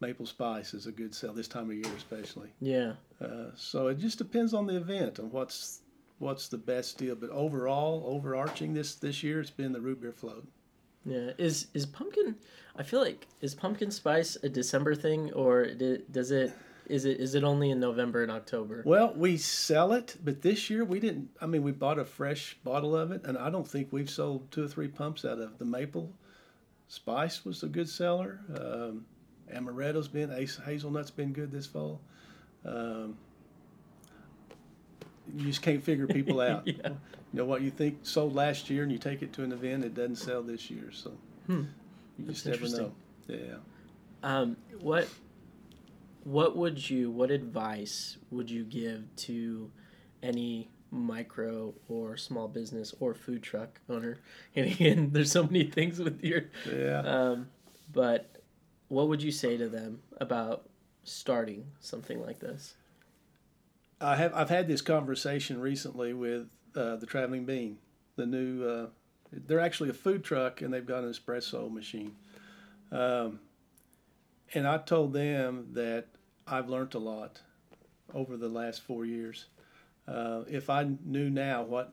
Maple 0.00 0.24
spice 0.24 0.72
is 0.72 0.86
a 0.86 0.92
good 0.92 1.12
sell 1.12 1.32
this 1.32 1.48
time 1.48 1.68
of 1.68 1.74
year, 1.74 1.92
especially. 1.96 2.50
Yeah. 2.60 2.92
Uh, 3.20 3.46
so 3.56 3.88
it 3.88 3.98
just 3.98 4.18
depends 4.18 4.54
on 4.54 4.68
the 4.68 4.76
event 4.76 5.18
and 5.18 5.32
what's 5.32 5.80
what's 6.20 6.46
the 6.46 6.58
best 6.58 6.96
deal. 6.96 7.16
But 7.16 7.30
overall, 7.30 8.04
overarching 8.06 8.72
this 8.72 8.94
this 8.94 9.24
year, 9.24 9.40
it's 9.40 9.50
been 9.50 9.72
the 9.72 9.80
root 9.80 10.00
beer 10.00 10.12
float. 10.12 10.46
Yeah. 11.04 11.32
Is 11.38 11.66
is 11.74 11.86
pumpkin? 11.86 12.36
I 12.76 12.84
feel 12.84 13.00
like 13.00 13.26
is 13.40 13.56
pumpkin 13.56 13.90
spice 13.90 14.36
a 14.44 14.48
December 14.48 14.94
thing 14.94 15.32
or 15.32 15.66
does 16.12 16.30
it? 16.30 16.52
Is 16.86 17.04
it 17.06 17.18
is 17.20 17.34
it 17.34 17.44
only 17.44 17.70
in 17.70 17.80
November 17.80 18.22
and 18.22 18.30
October? 18.30 18.82
Well, 18.84 19.14
we 19.16 19.36
sell 19.38 19.92
it, 19.92 20.16
but 20.22 20.42
this 20.42 20.68
year 20.68 20.84
we 20.84 21.00
didn't. 21.00 21.30
I 21.40 21.46
mean, 21.46 21.62
we 21.62 21.72
bought 21.72 21.98
a 21.98 22.04
fresh 22.04 22.56
bottle 22.62 22.94
of 22.94 23.10
it, 23.10 23.24
and 23.24 23.38
I 23.38 23.48
don't 23.50 23.66
think 23.66 23.88
we've 23.90 24.10
sold 24.10 24.50
two 24.50 24.64
or 24.64 24.68
three 24.68 24.88
pumps 24.88 25.24
out 25.24 25.38
of 25.38 25.58
the 25.58 25.64
maple. 25.64 26.12
Spice 26.88 27.44
was 27.44 27.62
a 27.62 27.68
good 27.68 27.88
seller. 27.88 28.40
Um, 28.54 29.06
amaretto's 29.52 30.08
been 30.08 30.28
hazelnut's 30.30 31.10
been 31.10 31.32
good 31.32 31.50
this 31.50 31.66
fall. 31.66 32.00
Um, 32.66 33.16
you 35.34 35.46
just 35.46 35.62
can't 35.62 35.82
figure 35.82 36.06
people 36.06 36.40
out. 36.40 36.66
Yeah. 36.66 36.74
You 36.88 37.38
know 37.40 37.44
what 37.46 37.62
you 37.62 37.70
think 37.70 38.00
sold 38.02 38.34
last 38.34 38.68
year, 38.70 38.82
and 38.82 38.92
you 38.92 38.98
take 38.98 39.22
it 39.22 39.32
to 39.34 39.42
an 39.42 39.52
event, 39.52 39.84
it 39.84 39.94
doesn't 39.94 40.16
sell 40.16 40.42
this 40.42 40.70
year. 40.70 40.90
So 40.92 41.12
Hmm. 41.46 41.62
you 42.18 42.26
just 42.26 42.46
never 42.46 42.68
know. 42.68 42.92
Yeah. 43.26 43.56
Um, 44.22 44.56
what 44.80 45.08
what 46.24 46.56
would 46.56 46.88
you 46.90 47.10
what 47.10 47.30
advice 47.30 48.16
would 48.30 48.50
you 48.50 48.64
give 48.64 49.14
to 49.16 49.70
any 50.22 50.70
micro 50.90 51.74
or 51.88 52.16
small 52.16 52.48
business 52.48 52.94
or 53.00 53.14
food 53.14 53.42
truck 53.42 53.80
owner? 53.88 54.18
And 54.56 54.66
again, 54.66 55.10
there's 55.12 55.32
so 55.32 55.42
many 55.44 55.64
things 55.64 55.98
with 55.98 56.22
your 56.24 56.44
Yeah. 56.70 57.00
um, 57.00 57.48
but 57.92 58.42
what 58.88 59.08
would 59.08 59.22
you 59.22 59.30
say 59.30 59.56
to 59.56 59.68
them 59.68 60.00
about 60.18 60.68
starting 61.02 61.66
something 61.80 62.20
like 62.20 62.38
this? 62.40 62.74
I 64.00 64.16
have 64.16 64.34
I've 64.34 64.50
had 64.50 64.66
this 64.68 64.80
conversation 64.82 65.60
recently 65.60 66.12
with 66.12 66.48
uh, 66.76 66.96
the 66.96 67.06
Traveling 67.06 67.44
Bean, 67.44 67.78
the 68.16 68.26
new. 68.26 68.64
Uh, 68.64 68.86
they're 69.32 69.60
actually 69.60 69.90
a 69.90 69.94
food 69.94 70.22
truck 70.22 70.60
and 70.62 70.72
they've 70.72 70.86
got 70.86 71.02
an 71.02 71.10
espresso 71.10 71.70
machine. 71.70 72.14
Um, 72.92 73.40
and 74.54 74.66
I 74.68 74.78
told 74.78 75.12
them 75.12 75.68
that 75.72 76.06
I've 76.46 76.68
learned 76.68 76.94
a 76.94 76.98
lot 76.98 77.40
over 78.12 78.36
the 78.36 78.48
last 78.48 78.82
four 78.82 79.04
years. 79.04 79.46
Uh, 80.06 80.42
if 80.48 80.68
I 80.68 80.84
knew 81.04 81.30
now 81.30 81.62
what, 81.62 81.92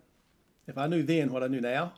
if 0.68 0.78
I 0.78 0.88
knew 0.88 1.04
then 1.04 1.32
what 1.32 1.44
I 1.44 1.48
knew 1.48 1.62
now, 1.62 1.94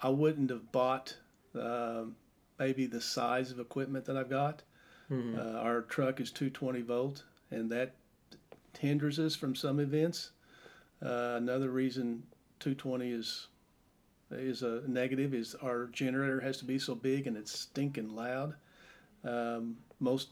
I 0.00 0.10
wouldn't 0.10 0.50
have 0.50 0.70
bought 0.72 1.16
um, 1.54 2.16
maybe 2.58 2.86
the 2.86 3.00
size 3.00 3.50
of 3.50 3.58
equipment 3.58 4.04
that 4.06 4.16
I've 4.16 4.30
got. 4.30 4.62
Mhm. 5.10 5.38
Uh, 5.38 5.58
our 5.58 5.82
truck 5.82 6.20
is 6.20 6.30
220 6.30 6.82
volt, 6.82 7.24
and 7.50 7.70
that 7.70 7.94
hinders 8.78 9.18
us 9.18 9.34
from 9.34 9.54
some 9.54 9.80
events. 9.80 10.32
Uh, 11.02 11.34
another 11.36 11.70
reason 11.70 12.22
220 12.60 13.10
is 13.10 13.48
is 14.32 14.62
a 14.64 14.82
negative 14.88 15.32
is 15.32 15.54
our 15.56 15.86
generator 15.86 16.40
has 16.40 16.58
to 16.58 16.64
be 16.64 16.80
so 16.80 16.96
big 16.96 17.28
and 17.28 17.36
it's 17.36 17.56
stinking 17.56 18.14
loud. 18.16 18.54
Um, 19.22 19.76
most 20.00 20.30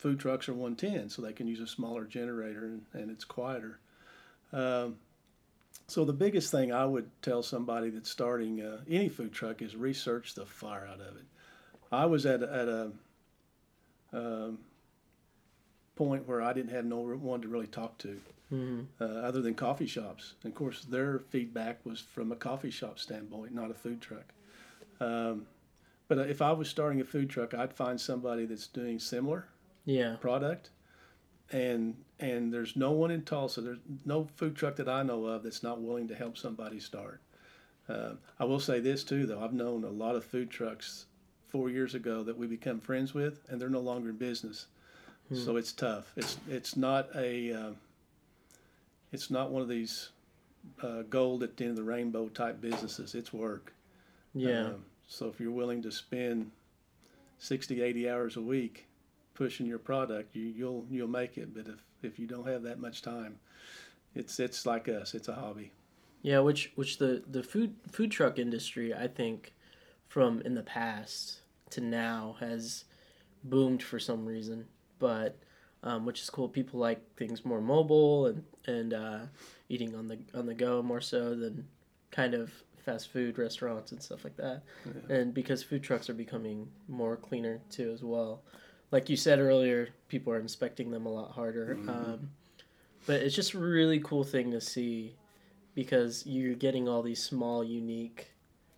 food 0.00 0.18
trucks 0.18 0.48
are 0.48 0.54
110, 0.54 1.10
so 1.10 1.20
they 1.20 1.32
can 1.32 1.46
use 1.46 1.60
a 1.60 1.66
smaller 1.66 2.04
generator 2.04 2.64
and, 2.64 2.82
and 2.94 3.10
it's 3.10 3.24
quieter. 3.24 3.78
Um, 4.52 4.96
so 5.88 6.04
the 6.04 6.12
biggest 6.12 6.50
thing 6.50 6.72
I 6.72 6.86
would 6.86 7.10
tell 7.20 7.42
somebody 7.42 7.90
that's 7.90 8.08
starting 8.10 8.62
uh, 8.62 8.78
any 8.88 9.08
food 9.08 9.32
truck 9.32 9.60
is 9.60 9.76
research 9.76 10.34
the 10.34 10.46
fire 10.46 10.86
out 10.90 11.00
of 11.00 11.16
it. 11.16 11.24
I 11.92 12.06
was 12.06 12.24
at 12.24 12.42
a, 12.42 12.52
at 12.52 12.68
a 12.68 12.92
um, 14.12 14.58
point 15.96 16.26
where 16.26 16.40
I 16.40 16.52
didn't 16.52 16.70
have 16.70 16.86
no 16.86 17.00
one 17.00 17.42
to 17.42 17.48
really 17.48 17.66
talk 17.66 17.98
to 17.98 18.20
Mhm. 18.50 18.86
uh, 19.00 19.04
other 19.04 19.42
than 19.42 19.54
coffee 19.54 19.86
shops. 19.86 20.34
And 20.42 20.50
of 20.52 20.56
course, 20.56 20.84
their 20.84 21.20
feedback 21.28 21.84
was 21.84 22.00
from 22.00 22.32
a 22.32 22.36
coffee 22.36 22.70
shop 22.70 22.98
standpoint, 22.98 23.54
not 23.54 23.70
a 23.70 23.74
food 23.74 24.00
truck. 24.00 24.32
Um, 24.98 25.46
but 26.08 26.18
if 26.30 26.42
I 26.42 26.50
was 26.52 26.68
starting 26.68 27.00
a 27.00 27.04
food 27.04 27.30
truck, 27.30 27.54
I'd 27.54 27.72
find 27.72 28.00
somebody 28.00 28.46
that's 28.46 28.66
doing 28.66 28.98
similar 28.98 29.46
Yeah. 29.84 30.16
product, 30.20 30.70
and 31.50 31.96
and 32.18 32.52
there's 32.52 32.76
no 32.76 32.92
one 32.92 33.10
in 33.10 33.22
Tulsa. 33.22 33.60
There's 33.60 33.78
no 34.04 34.28
food 34.36 34.56
truck 34.56 34.76
that 34.76 34.88
I 34.88 35.02
know 35.02 35.24
of 35.26 35.42
that's 35.42 35.62
not 35.62 35.80
willing 35.80 36.08
to 36.08 36.14
help 36.14 36.36
somebody 36.36 36.80
start. 36.80 37.20
Uh, 37.88 38.12
I 38.38 38.44
will 38.44 38.60
say 38.60 38.78
this 38.78 39.02
too, 39.02 39.26
though. 39.26 39.42
I've 39.42 39.52
known 39.52 39.84
a 39.84 39.88
lot 39.90 40.14
of 40.14 40.24
food 40.24 40.50
trucks 40.50 41.06
four 41.48 41.68
years 41.70 41.94
ago 41.94 42.22
that 42.22 42.38
we 42.38 42.46
become 42.46 42.78
friends 42.78 43.14
with, 43.14 43.40
and 43.48 43.60
they're 43.60 43.68
no 43.68 43.80
longer 43.80 44.10
in 44.10 44.16
business. 44.16 44.66
So 45.32 45.56
it's 45.56 45.70
tough. 45.70 46.12
It's 46.16 46.38
it's 46.48 46.76
not 46.76 47.08
a 47.14 47.52
uh, 47.52 47.70
it's 49.12 49.30
not 49.30 49.50
one 49.52 49.62
of 49.62 49.68
these 49.68 50.10
uh, 50.82 51.02
gold 51.02 51.44
at 51.44 51.56
the 51.56 51.64
end 51.64 51.70
of 51.70 51.76
the 51.76 51.84
rainbow 51.84 52.28
type 52.30 52.60
businesses. 52.60 53.14
It's 53.14 53.32
work. 53.32 53.72
Yeah. 54.34 54.66
Um, 54.66 54.84
so 55.06 55.28
if 55.28 55.38
you're 55.38 55.52
willing 55.52 55.82
to 55.82 55.92
spend 55.92 56.50
60, 57.38 57.80
80 57.80 58.10
hours 58.10 58.36
a 58.36 58.40
week 58.40 58.86
pushing 59.34 59.66
your 59.66 59.78
product, 59.78 60.34
you, 60.34 60.44
you'll 60.44 60.86
you'll 60.90 61.08
make 61.08 61.38
it. 61.38 61.54
But 61.54 61.66
if, 61.66 61.82
if 62.02 62.18
you 62.18 62.26
don't 62.26 62.46
have 62.46 62.62
that 62.62 62.78
much 62.78 63.02
time, 63.02 63.38
it's 64.14 64.38
it's 64.40 64.66
like 64.66 64.88
us. 64.88 65.14
It's 65.14 65.28
a 65.28 65.34
hobby. 65.34 65.72
Yeah, 66.22 66.40
which 66.40 66.72
which 66.74 66.98
the 66.98 67.22
the 67.28 67.42
food 67.42 67.74
food 67.90 68.10
truck 68.10 68.38
industry, 68.38 68.94
I 68.94 69.08
think, 69.08 69.52
from 70.08 70.42
in 70.42 70.54
the 70.54 70.62
past 70.62 71.40
to 71.70 71.80
now 71.80 72.36
has 72.40 72.84
boomed 73.44 73.82
for 73.82 73.98
some 73.98 74.26
reason. 74.26 74.66
But 74.98 75.38
um, 75.82 76.04
which 76.04 76.20
is 76.20 76.28
cool. 76.28 76.48
People 76.48 76.78
like 76.80 77.00
things 77.16 77.44
more 77.44 77.60
mobile 77.60 78.26
and 78.26 78.44
and 78.66 78.94
uh, 78.94 79.18
eating 79.68 79.94
on 79.94 80.08
the 80.08 80.18
on 80.34 80.46
the 80.46 80.54
go 80.54 80.82
more 80.82 81.00
so 81.00 81.34
than 81.34 81.66
kind 82.10 82.34
of 82.34 82.52
fast 82.84 83.12
food 83.12 83.38
restaurants 83.38 83.92
and 83.92 84.02
stuff 84.02 84.24
like 84.24 84.36
that. 84.36 84.62
And 85.08 85.34
because 85.34 85.62
food 85.62 85.82
trucks 85.82 86.08
are 86.10 86.14
becoming 86.14 86.68
more 86.88 87.16
cleaner 87.16 87.60
too 87.70 87.90
as 87.92 88.02
well. 88.02 88.42
Like 88.90 89.08
you 89.08 89.16
said 89.16 89.38
earlier, 89.38 89.90
people 90.08 90.32
are 90.32 90.38
inspecting 90.40 90.90
them 90.90 91.06
a 91.06 91.08
lot 91.12 91.30
harder. 91.32 91.78
Um, 91.88 92.30
but 93.06 93.22
it's 93.22 93.34
just 93.36 93.54
a 93.54 93.58
really 93.58 94.00
cool 94.00 94.24
thing 94.24 94.50
to 94.50 94.60
see 94.60 95.14
because 95.74 96.26
you're 96.26 96.54
getting 96.54 96.88
all 96.88 97.02
these 97.02 97.22
small, 97.22 97.62
unique 97.62 98.28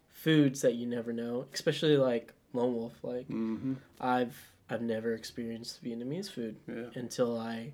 foods 0.09 0.61
that 0.63 0.75
you 0.75 0.87
never 0.87 1.13
know. 1.13 1.47
Especially 1.53 1.97
like 1.97 2.33
Lone 2.53 2.75
Wolf. 2.75 2.93
Like 3.03 3.29
Mm-hmm. 3.29 3.75
I've 4.01 4.37
I've 4.71 4.83
never 4.83 5.15
experienced 5.15 5.83
Vietnamese 5.85 6.31
food 6.31 6.57
Yeah. 6.69 6.85
until 6.95 7.39
I 7.39 7.73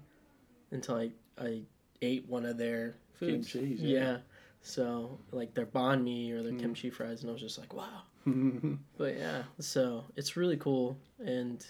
until 0.71 0.97
I 0.97 1.11
I 1.41 1.63
ate 2.03 2.27
one 2.29 2.45
of 2.47 2.57
their 2.59 2.95
foods. 3.15 3.53
Kimchi, 3.53 3.75
yeah. 3.83 4.01
yeah. 4.01 4.17
So 4.63 5.19
like 5.33 5.55
their 5.55 5.67
banh 5.67 6.03
mi 6.05 6.31
or 6.33 6.43
their 6.43 6.53
Mm. 6.53 6.61
kimchi 6.61 6.91
fries, 6.91 7.23
and 7.23 7.31
I 7.31 7.33
was 7.33 7.43
just 7.43 7.59
like, 7.59 7.75
wow. 7.75 8.03
Mm-hmm. 8.27 8.75
But 8.97 9.17
yeah, 9.17 9.43
so 9.59 10.05
it's 10.17 10.37
really 10.37 10.57
cool, 10.57 10.97
and 11.25 11.65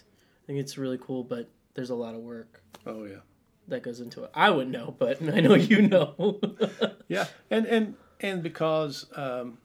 think 0.49 0.59
it's 0.59 0.77
really 0.77 0.99
cool. 0.99 1.23
But 1.23 1.49
there's 1.75 1.91
a 1.91 1.95
lot 1.95 2.17
of 2.17 2.23
work 2.23 2.63
oh 2.87 3.05
yeah. 3.05 3.19
that 3.69 3.83
goes 3.85 4.01
into 4.01 4.25
it. 4.25 4.31
I 4.35 4.51
wouldn't 4.51 4.73
know, 4.73 4.97
but 4.99 5.23
I 5.35 5.41
know 5.41 5.55
you 5.55 5.83
know. 5.83 6.41
Yeah, 7.09 7.27
and 7.51 7.65
and 7.65 7.95
and 8.21 8.43
because 8.43 9.07
um, 9.17 9.57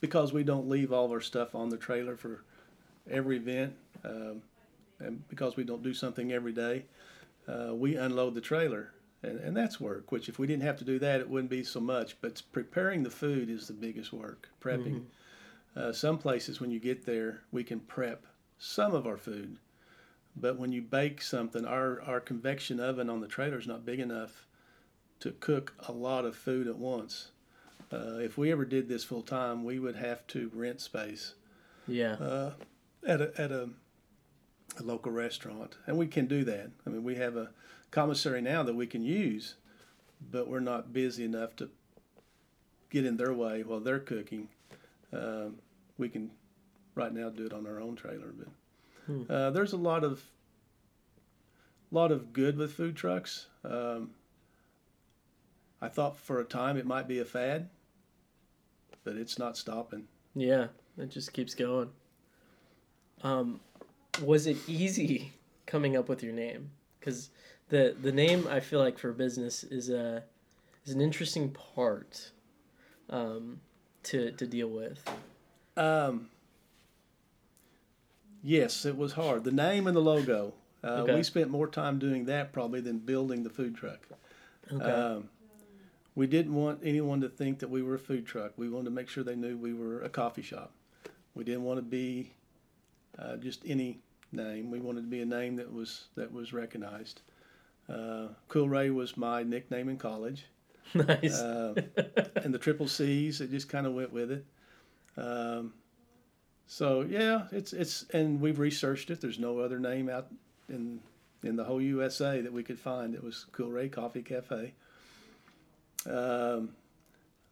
because 0.00 0.32
we 0.32 0.42
don't 0.42 0.68
leave 0.68 0.92
all 0.92 1.04
of 1.04 1.12
our 1.12 1.20
stuff 1.20 1.54
on 1.54 1.68
the 1.68 1.76
trailer 1.76 2.16
for 2.16 2.42
every 3.08 3.36
event, 3.36 3.74
um, 4.04 4.42
and 4.98 5.26
because 5.28 5.56
we 5.56 5.62
don't 5.62 5.84
do 5.84 5.94
something 5.94 6.32
every 6.32 6.52
day, 6.52 6.86
uh, 7.46 7.72
we 7.72 7.94
unload 7.94 8.34
the 8.34 8.40
trailer, 8.40 8.92
and, 9.22 9.38
and 9.38 9.56
that's 9.56 9.80
work. 9.80 10.10
Which 10.10 10.28
if 10.28 10.40
we 10.40 10.48
didn't 10.48 10.64
have 10.64 10.78
to 10.78 10.84
do 10.84 10.98
that, 10.98 11.20
it 11.20 11.30
wouldn't 11.30 11.48
be 11.48 11.62
so 11.62 11.78
much. 11.78 12.16
But 12.20 12.42
preparing 12.50 13.04
the 13.04 13.10
food 13.10 13.48
is 13.48 13.68
the 13.68 13.72
biggest 13.72 14.12
work. 14.12 14.48
Prepping. 14.60 15.04
Uh, 15.76 15.92
some 15.92 16.18
places 16.18 16.60
when 16.60 16.70
you 16.70 16.80
get 16.80 17.06
there, 17.06 17.42
we 17.52 17.62
can 17.62 17.78
prep 17.78 18.26
some 18.58 18.94
of 18.94 19.06
our 19.06 19.16
food, 19.16 19.58
But 20.40 20.58
when 20.58 20.72
you 20.72 20.80
bake 20.82 21.20
something, 21.22 21.64
our, 21.64 22.00
our 22.02 22.20
convection 22.20 22.80
oven 22.80 23.10
on 23.10 23.20
the 23.20 23.28
trailer 23.28 23.58
is 23.58 23.66
not 23.66 23.84
big 23.84 24.00
enough 24.00 24.46
to 25.20 25.32
cook 25.32 25.74
a 25.86 25.92
lot 25.92 26.24
of 26.24 26.34
food 26.36 26.66
at 26.66 26.76
once. 26.76 27.30
Uh, 27.92 28.18
if 28.18 28.38
we 28.38 28.50
ever 28.52 28.64
did 28.64 28.88
this 28.88 29.04
full 29.04 29.22
time, 29.22 29.64
we 29.64 29.78
would 29.78 29.96
have 29.96 30.26
to 30.28 30.50
rent 30.54 30.80
space 30.80 31.34
Yeah. 31.86 32.14
uh, 32.14 32.52
at 33.06 33.20
a 33.20 33.32
at 33.40 33.50
a, 33.52 33.68
a 34.78 34.82
local 34.82 35.10
restaurant, 35.12 35.76
and 35.86 35.98
we 35.98 36.06
can 36.06 36.26
do 36.26 36.44
that. 36.44 36.70
I 36.86 36.90
mean, 36.90 37.02
we 37.02 37.16
have 37.16 37.36
a 37.36 37.50
commissary 37.90 38.40
now 38.40 38.62
that 38.62 38.74
we 38.76 38.86
can 38.86 39.04
use, 39.04 39.56
but 40.30 40.46
we're 40.48 40.60
not 40.60 40.92
busy 40.92 41.24
enough 41.24 41.56
to 41.56 41.68
get 42.90 43.04
in 43.04 43.16
their 43.16 43.32
way 43.34 43.62
while 43.64 43.80
they're 43.80 43.98
cooking. 43.98 44.48
Um, 45.12 45.56
we 45.98 46.08
can 46.08 46.30
right 46.94 47.12
now 47.12 47.28
do 47.30 47.46
it 47.46 47.52
on 47.52 47.66
our 47.66 47.80
own 47.80 47.96
trailer, 47.96 48.32
but 48.38 48.46
Hmm. 49.10 49.32
uh, 49.32 49.50
there's 49.50 49.72
a 49.72 49.76
lot 49.76 50.04
of 50.04 50.22
lot 51.90 52.12
of 52.12 52.32
good 52.32 52.56
with 52.56 52.72
food 52.72 52.94
trucks. 52.94 53.46
Um, 53.64 54.10
I 55.82 55.88
thought 55.88 56.16
for 56.16 56.38
a 56.38 56.44
time 56.44 56.76
it 56.76 56.86
might 56.86 57.08
be 57.08 57.18
a 57.18 57.24
fad, 57.24 57.68
but 59.02 59.16
it's 59.16 59.38
not 59.38 59.56
stopping. 59.56 60.04
Yeah. 60.36 60.68
It 60.98 61.10
just 61.10 61.32
keeps 61.32 61.54
going. 61.54 61.90
Um, 63.22 63.60
was 64.22 64.46
it 64.46 64.56
easy 64.68 65.32
coming 65.66 65.96
up 65.96 66.08
with 66.08 66.22
your 66.22 66.32
name? 66.32 66.70
Because 66.98 67.30
the 67.68 67.96
the 68.00 68.12
name 68.12 68.46
I 68.48 68.60
feel 68.60 68.80
like 68.80 68.98
for 68.98 69.12
business 69.12 69.64
is 69.64 69.88
a 69.88 70.22
is 70.84 70.94
an 70.94 71.00
interesting 71.00 71.50
part 71.50 72.30
um, 73.08 73.60
to 74.04 74.32
to 74.32 74.46
deal 74.46 74.68
with. 74.68 75.02
Um, 75.76 76.28
yes, 78.42 78.84
it 78.84 78.96
was 78.96 79.12
hard. 79.12 79.44
The 79.44 79.52
name 79.52 79.86
and 79.86 79.96
the 79.96 80.00
logo. 80.00 80.54
Uh, 80.82 81.02
Okay. 81.02 81.14
We 81.16 81.22
spent 81.22 81.50
more 81.50 81.68
time 81.68 81.98
doing 81.98 82.24
that 82.26 82.52
probably 82.52 82.80
than 82.80 82.98
building 82.98 83.42
the 83.42 83.50
food 83.50 83.74
truck. 83.76 84.00
Okay. 84.72 84.84
Um, 84.84 85.28
we 86.14 86.26
didn't 86.26 86.54
want 86.54 86.80
anyone 86.82 87.20
to 87.20 87.28
think 87.28 87.58
that 87.60 87.68
we 87.70 87.82
were 87.82 87.94
a 87.94 87.98
food 87.98 88.26
truck. 88.26 88.52
We 88.56 88.68
wanted 88.68 88.86
to 88.86 88.90
make 88.90 89.08
sure 89.08 89.22
they 89.22 89.36
knew 89.36 89.56
we 89.56 89.74
were 89.74 90.02
a 90.02 90.08
coffee 90.08 90.42
shop. 90.42 90.72
We 91.34 91.44
didn't 91.44 91.64
want 91.64 91.78
to 91.78 91.82
be 91.82 92.32
uh, 93.18 93.36
just 93.36 93.62
any 93.66 94.00
name. 94.32 94.70
We 94.70 94.80
wanted 94.80 95.02
to 95.02 95.06
be 95.08 95.20
a 95.20 95.26
name 95.26 95.56
that 95.56 95.72
was 95.72 96.06
that 96.16 96.32
was 96.32 96.52
recognized. 96.52 97.20
Uh, 97.88 98.28
cool 98.48 98.68
Ray 98.68 98.90
was 98.90 99.16
my 99.16 99.42
nickname 99.42 99.88
in 99.88 99.96
college 99.98 100.44
nice. 100.94 101.38
uh, 101.40 101.74
and 102.36 102.54
the 102.54 102.58
triple 102.58 102.88
C's. 102.88 103.40
It 103.40 103.50
just 103.50 103.68
kind 103.68 103.86
of 103.86 103.94
went 103.94 104.12
with 104.12 104.30
it. 104.32 104.44
Um, 105.16 105.74
so 106.70 107.00
yeah, 107.00 107.48
it's 107.50 107.72
it's 107.72 108.04
and 108.12 108.40
we've 108.40 108.60
researched 108.60 109.10
it. 109.10 109.20
There's 109.20 109.40
no 109.40 109.58
other 109.58 109.80
name 109.80 110.08
out 110.08 110.28
in 110.68 111.00
in 111.42 111.56
the 111.56 111.64
whole 111.64 111.82
USA 111.82 112.40
that 112.42 112.52
we 112.52 112.62
could 112.62 112.78
find. 112.78 113.12
It 113.12 113.24
was 113.24 113.46
Cool 113.50 113.72
Ray 113.72 113.88
Coffee 113.88 114.22
Cafe. 114.22 114.72
Um, 116.06 116.76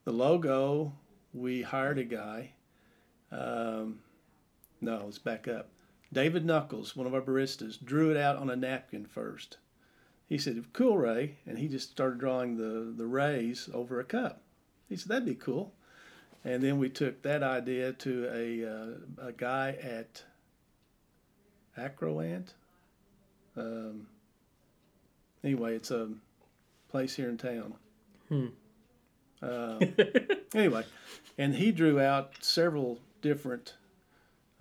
the 0.05 0.13
logo, 0.13 0.93
we 1.35 1.63
hired 1.63 1.99
a 1.99 2.05
guy. 2.05 2.53
Um, 3.33 3.99
no, 4.81 5.03
let's 5.05 5.19
back 5.19 5.49
up. 5.49 5.69
David 6.13 6.45
Knuckles, 6.45 6.95
one 6.95 7.09
of 7.09 7.13
our 7.13 7.21
baristas, 7.21 7.85
drew 7.85 8.13
it 8.13 8.17
out 8.17 8.37
on 8.37 8.49
a 8.49 8.55
napkin 8.55 9.05
first. 9.05 9.57
He 10.29 10.39
said, 10.39 10.65
"Cool 10.73 10.97
Ray," 10.97 11.39
and 11.45 11.59
he 11.59 11.67
just 11.67 11.91
started 11.91 12.21
drawing 12.21 12.57
the 12.57 12.95
the 12.97 13.09
rays 13.09 13.69
over 13.75 13.99
a 13.99 14.05
cup. 14.05 14.43
He 14.89 14.95
said, 14.95 15.09
"That'd 15.09 15.25
be 15.25 15.35
cool." 15.35 15.75
And 16.49 16.63
then 16.63 16.79
we 16.79 16.89
took 16.89 17.21
that 17.23 17.43
idea 17.43 17.93
to 17.93 18.31
a 18.33 18.65
uh, 18.65 19.29
a 19.29 19.33
guy 19.33 19.77
at 19.83 20.23
Acroant. 21.77 22.55
Um, 23.55 24.07
anyway, 25.45 25.77
it's 25.77 25.91
a 25.91 26.09
place 26.89 27.15
here 27.15 27.29
in 27.29 27.37
town. 27.37 27.75
Hmm. 28.31 28.47
Uh, 29.43 29.79
anyway, 30.55 30.85
and 31.37 31.55
he 31.55 31.71
drew 31.71 32.01
out 32.01 32.33
several 32.41 32.99
different 33.21 33.75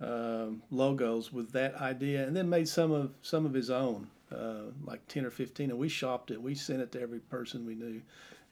um, 0.02 0.62
logos 0.70 1.32
with 1.32 1.52
that 1.52 1.74
idea, 1.76 2.26
and 2.26 2.36
then 2.36 2.50
made 2.50 2.68
some 2.68 2.92
of 2.92 3.14
some 3.22 3.46
of 3.46 3.54
his 3.54 3.70
own, 3.70 4.08
uh, 4.30 4.64
like 4.84 5.08
ten 5.08 5.24
or 5.24 5.30
fifteen, 5.30 5.70
and 5.70 5.78
we 5.78 5.88
shopped 5.88 6.30
it. 6.30 6.42
We 6.42 6.54
sent 6.54 6.82
it 6.82 6.92
to 6.92 7.00
every 7.00 7.20
person 7.20 7.64
we 7.64 7.74
knew, 7.74 8.02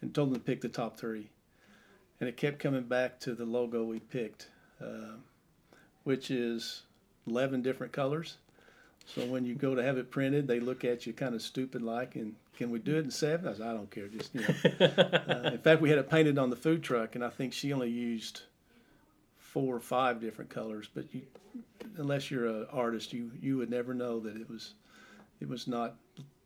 and 0.00 0.14
told 0.14 0.30
them 0.30 0.40
to 0.40 0.44
pick 0.44 0.62
the 0.62 0.70
top 0.70 0.96
three, 0.96 1.28
and 2.20 2.28
it 2.28 2.36
kept 2.36 2.58
coming 2.58 2.84
back 2.84 3.20
to 3.20 3.34
the 3.34 3.44
logo 3.44 3.84
we 3.84 4.00
picked, 4.00 4.48
uh, 4.80 5.16
which 6.04 6.30
is 6.30 6.82
eleven 7.26 7.62
different 7.62 7.92
colors. 7.92 8.36
So 9.06 9.24
when 9.24 9.44
you 9.44 9.54
go 9.54 9.74
to 9.74 9.82
have 9.82 9.98
it 9.98 10.10
printed, 10.10 10.48
they 10.48 10.58
look 10.58 10.84
at 10.84 11.06
you 11.06 11.12
kind 11.12 11.34
of 11.34 11.42
stupid 11.42 11.80
like, 11.80 12.16
and 12.16 12.34
can 12.56 12.70
we 12.70 12.80
do 12.80 12.96
it 12.96 13.04
in 13.04 13.10
seven? 13.10 13.48
I 13.48 13.52
said, 13.52 13.66
I 13.66 13.72
don't 13.72 13.90
care, 13.90 14.08
just 14.08 14.34
you 14.34 14.40
know. 14.40 14.54
Uh, 15.26 15.50
in 15.52 15.58
fact, 15.58 15.80
we 15.80 15.90
had 15.90 15.98
it 15.98 16.10
painted 16.10 16.38
on 16.38 16.50
the 16.50 16.56
food 16.56 16.82
truck, 16.82 17.14
and 17.14 17.24
I 17.24 17.28
think 17.28 17.52
she 17.52 17.72
only 17.72 17.90
used 17.90 18.42
four 19.38 19.76
or 19.76 19.80
five 19.80 20.20
different 20.20 20.50
colors. 20.50 20.88
But 20.92 21.04
you, 21.12 21.22
unless 21.98 22.30
you're 22.30 22.46
an 22.46 22.66
artist, 22.72 23.12
you 23.12 23.30
you 23.40 23.56
would 23.58 23.70
never 23.70 23.94
know 23.94 24.18
that 24.20 24.36
it 24.36 24.48
was 24.48 24.74
it 25.40 25.48
was 25.48 25.68
not 25.68 25.96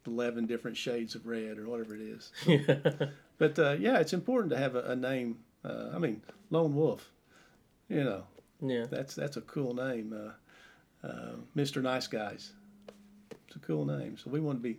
eleven 0.07 0.47
different 0.47 0.77
shades 0.77 1.15
of 1.15 1.27
red 1.27 1.59
or 1.59 1.67
whatever 1.67 1.95
it 1.95 2.03
is. 2.03 2.33
But 3.41 3.59
uh, 3.59 3.77
yeah, 3.81 3.97
it's 3.99 4.13
important 4.13 4.53
to 4.53 4.59
have 4.59 4.77
a, 4.77 4.83
a 4.83 4.95
name. 4.97 5.39
Uh, 5.64 5.90
I 5.94 5.99
mean, 5.99 6.23
Lone 6.51 6.75
Wolf. 6.75 7.11
You 7.88 8.05
know, 8.05 8.25
yeah. 8.61 8.87
that's 8.88 9.14
that's 9.14 9.37
a 9.37 9.40
cool 9.42 9.75
name. 9.75 10.14
Uh, 10.14 11.07
uh, 11.07 11.33
Mr. 11.57 11.83
Nice 11.83 12.07
Guys. 12.07 12.53
It's 13.46 13.57
a 13.57 13.59
cool 13.59 13.85
name. 13.85 14.16
So 14.16 14.31
we 14.31 14.40
want 14.40 14.59
to 14.59 14.62
be 14.62 14.79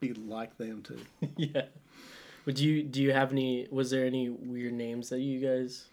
be 0.00 0.12
like 0.12 0.56
them 0.58 0.82
too. 0.82 1.00
yeah. 1.36 1.66
Would 2.44 2.58
you 2.58 2.82
do 2.82 3.02
you 3.02 3.12
have 3.12 3.32
any 3.32 3.66
was 3.70 3.90
there 3.90 4.04
any 4.04 4.28
weird 4.28 4.74
names 4.74 5.08
that 5.08 5.20
you 5.20 5.40
guys 5.40 5.86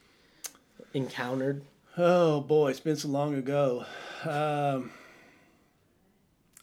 encountered? 0.93 1.63
Oh 1.97 2.41
boy, 2.41 2.71
it's 2.71 2.80
been 2.80 2.95
so 2.95 3.08
long 3.08 3.36
ago. 3.36 3.86
Um, 4.26 4.91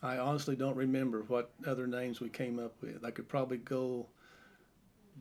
I 0.03 0.19
honestly 0.19 0.57
don't 0.57 0.77
remember 0.77 1.25
what 1.29 1.51
other 1.67 1.87
names 1.87 2.21
we 2.21 2.29
came 2.29 2.59
up 2.59 2.75
with. 2.81 3.05
I 3.05 3.11
could 3.11 3.29
probably 3.29 3.59
go 3.59 4.07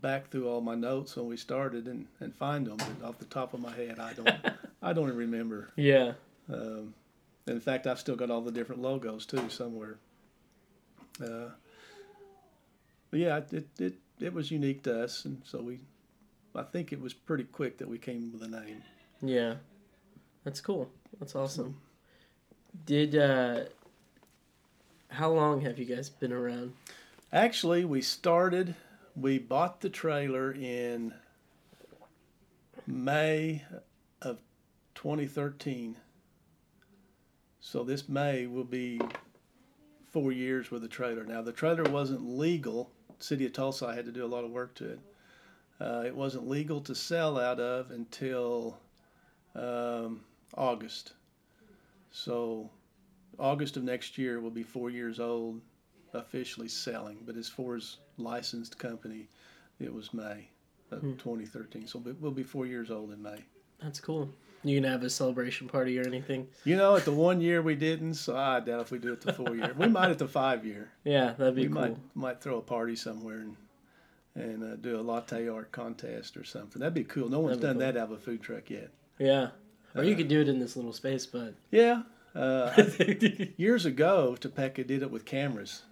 back 0.01 0.29
through 0.29 0.47
all 0.47 0.61
my 0.61 0.75
notes 0.75 1.15
when 1.15 1.27
we 1.27 1.37
started 1.37 1.87
and, 1.87 2.07
and 2.19 2.33
find 2.35 2.67
them, 2.67 2.77
but 2.77 3.07
off 3.07 3.17
the 3.19 3.25
top 3.25 3.53
of 3.53 3.59
my 3.59 3.71
head, 3.71 3.99
I 3.99 4.13
don't. 4.13 4.29
I 4.81 4.93
don't 4.93 5.13
remember. 5.13 5.71
Yeah. 5.75 6.13
Um, 6.51 6.93
in 7.47 7.59
fact, 7.59 7.85
I've 7.85 7.99
still 7.99 8.15
got 8.15 8.31
all 8.31 8.41
the 8.41 8.51
different 8.51 8.81
logos 8.81 9.25
too 9.25 9.49
somewhere. 9.49 9.97
Uh, 11.21 11.49
but 13.11 13.19
yeah, 13.19 13.41
it, 13.51 13.67
it 13.77 13.93
it 14.19 14.33
was 14.33 14.51
unique 14.51 14.83
to 14.83 15.03
us, 15.03 15.25
and 15.25 15.41
so 15.43 15.61
we. 15.61 15.79
I 16.55 16.63
think 16.63 16.91
it 16.91 16.99
was 16.99 17.13
pretty 17.13 17.43
quick 17.43 17.77
that 17.77 17.87
we 17.87 17.97
came 17.97 18.31
with 18.31 18.41
a 18.41 18.47
name. 18.47 18.81
Yeah. 19.21 19.55
That's 20.43 20.61
cool. 20.61 20.89
That's 21.19 21.35
awesome. 21.35 21.77
Did 22.85 23.15
uh 23.15 23.65
how 25.09 25.31
long 25.31 25.61
have 25.61 25.79
you 25.79 25.85
guys 25.85 26.09
been 26.09 26.31
around? 26.31 26.73
Actually, 27.31 27.85
we 27.85 28.01
started, 28.01 28.75
we 29.19 29.37
bought 29.37 29.81
the 29.81 29.89
trailer 29.89 30.51
in 30.53 31.13
May 32.87 33.63
of 34.21 34.39
2013. 34.95 35.97
So 37.59 37.83
this 37.83 38.07
May 38.07 38.47
will 38.47 38.63
be 38.63 39.01
four 40.11 40.31
years 40.31 40.71
with 40.71 40.81
the 40.81 40.87
trailer. 40.87 41.25
Now, 41.25 41.41
the 41.41 41.51
trailer 41.51 41.83
wasn't 41.83 42.27
legal. 42.37 42.91
City 43.19 43.45
of 43.45 43.53
Tulsa, 43.53 43.93
had 43.93 44.05
to 44.05 44.11
do 44.11 44.25
a 44.25 44.27
lot 44.27 44.45
of 44.45 44.51
work 44.51 44.73
to 44.75 44.91
it. 44.91 44.99
Uh, 45.81 46.03
it 46.05 46.15
wasn't 46.15 46.47
legal 46.47 46.79
to 46.81 46.95
sell 46.95 47.37
out 47.37 47.59
of 47.59 47.91
until 47.91 48.77
um, 49.55 50.21
August. 50.55 51.13
So 52.11 52.69
August 53.37 53.75
of 53.77 53.83
next 53.83 54.17
year 54.17 54.39
will 54.39 54.49
be 54.49 54.63
four 54.63 54.89
years 54.89 55.19
old 55.19 55.61
officially 56.13 56.67
selling, 56.67 57.19
but 57.25 57.35
as 57.37 57.47
far 57.47 57.75
as 57.75 57.97
licensed 58.17 58.77
company, 58.77 59.27
it 59.79 59.93
was 59.93 60.13
May 60.13 60.49
of 60.91 61.01
Hmm. 61.01 61.13
2013. 61.17 61.87
So 61.87 62.01
it 62.07 62.19
will 62.21 62.31
be 62.31 62.43
four 62.43 62.65
years 62.65 62.89
old 62.91 63.11
in 63.11 63.21
May. 63.21 63.43
That's 63.81 63.99
cool. 63.99 64.29
You 64.63 64.79
gonna 64.81 64.91
have 64.91 65.03
a 65.03 65.09
celebration 65.09 65.69
party 65.69 65.97
or 65.97 66.05
anything? 66.05 66.47
You 66.65 66.75
know, 66.75 66.97
at 66.97 67.05
the 67.05 67.13
one 67.13 67.39
year 67.39 67.61
we 67.61 67.75
didn't, 67.75 68.15
so 68.15 68.35
I 68.35 68.59
doubt 68.59 68.81
if 68.81 68.91
we 68.91 68.99
do 68.99 69.13
it 69.13 69.21
the 69.21 69.31
four 69.31 69.55
year. 69.55 69.73
We 69.77 69.87
might 69.87 70.09
at 70.09 70.19
the 70.19 70.27
five 70.27 70.65
year. 70.65 70.91
Yeah, 71.05 71.33
that'd 71.37 71.55
be 71.55 71.61
We 71.67 71.67
cool. 71.73 71.81
might 71.81 71.97
might 72.15 72.41
throw 72.41 72.57
a 72.57 72.61
party 72.61 72.95
somewhere 72.97 73.39
and 73.39 73.55
and 74.35 74.63
uh, 74.63 74.75
do 74.75 74.99
a 74.99 75.01
latte 75.01 75.47
art 75.47 75.71
contest 75.71 76.35
or 76.37 76.43
something. 76.43 76.79
That'd 76.81 76.93
be 76.93 77.03
cool. 77.05 77.29
No 77.29 77.39
one's 77.39 77.57
done 77.57 77.75
cool. 77.75 77.79
that 77.81 77.95
out 77.97 78.03
of 78.05 78.11
a 78.11 78.17
food 78.17 78.41
truck 78.41 78.69
yet. 78.69 78.89
Yeah. 79.17 79.51
Or 79.95 80.03
you 80.03 80.13
Uh, 80.13 80.17
could 80.17 80.27
do 80.27 80.41
it 80.41 80.49
in 80.49 80.59
this 80.59 80.75
little 80.75 80.93
space, 80.93 81.25
but 81.25 81.53
Yeah. 81.71 82.03
Uh, 82.35 82.71
years 83.57 83.85
ago, 83.85 84.37
Topeca 84.39 84.85
did 84.85 85.01
it 85.01 85.09
with 85.09 85.25
cameras, 85.25 85.83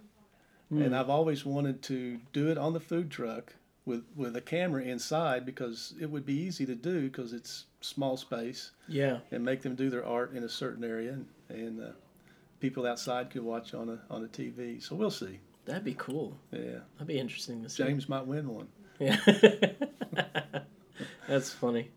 Hmm. 0.68 0.82
and 0.82 0.96
I've 0.96 1.10
always 1.10 1.46
wanted 1.46 1.82
to 1.84 2.18
do 2.32 2.50
it 2.50 2.58
on 2.58 2.74
the 2.74 2.80
food 2.80 3.10
truck 3.10 3.54
with 3.86 4.04
with 4.14 4.36
a 4.36 4.40
camera 4.40 4.82
inside 4.82 5.46
because 5.46 5.94
it 6.00 6.10
would 6.10 6.26
be 6.26 6.34
easy 6.34 6.66
to 6.66 6.74
do 6.74 7.08
because 7.08 7.32
it's 7.32 7.64
small 7.80 8.16
space 8.16 8.72
yeah. 8.86 9.18
and 9.30 9.44
make 9.44 9.62
them 9.62 9.74
do 9.74 9.88
their 9.88 10.04
art 10.04 10.34
in 10.34 10.44
a 10.44 10.48
certain 10.48 10.84
area 10.84 11.12
and, 11.12 11.26
and 11.48 11.80
uh, 11.80 11.92
people 12.60 12.86
outside 12.86 13.30
could 13.30 13.42
watch 13.42 13.74
on 13.74 13.88
a 13.88 13.98
on 14.12 14.24
a 14.24 14.28
TV. 14.28 14.82
So 14.82 14.94
we'll 14.94 15.10
see. 15.10 15.40
That'd 15.64 15.84
be 15.84 15.94
cool. 15.94 16.36
Yeah, 16.50 16.80
That'd 16.94 17.08
be 17.08 17.18
interesting 17.18 17.62
to 17.62 17.68
see. 17.68 17.84
James 17.84 18.08
might 18.08 18.26
win 18.26 18.48
one. 18.48 18.68
Yeah. 18.98 19.16
That's 21.28 21.52
funny. 21.52 21.90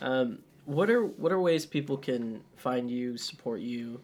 Um, 0.00 0.38
what 0.66 0.90
are 0.90 1.04
what 1.04 1.32
are 1.32 1.40
ways 1.40 1.66
people 1.66 1.96
can 1.96 2.42
find 2.56 2.90
you, 2.90 3.16
support 3.16 3.60
you, 3.60 4.00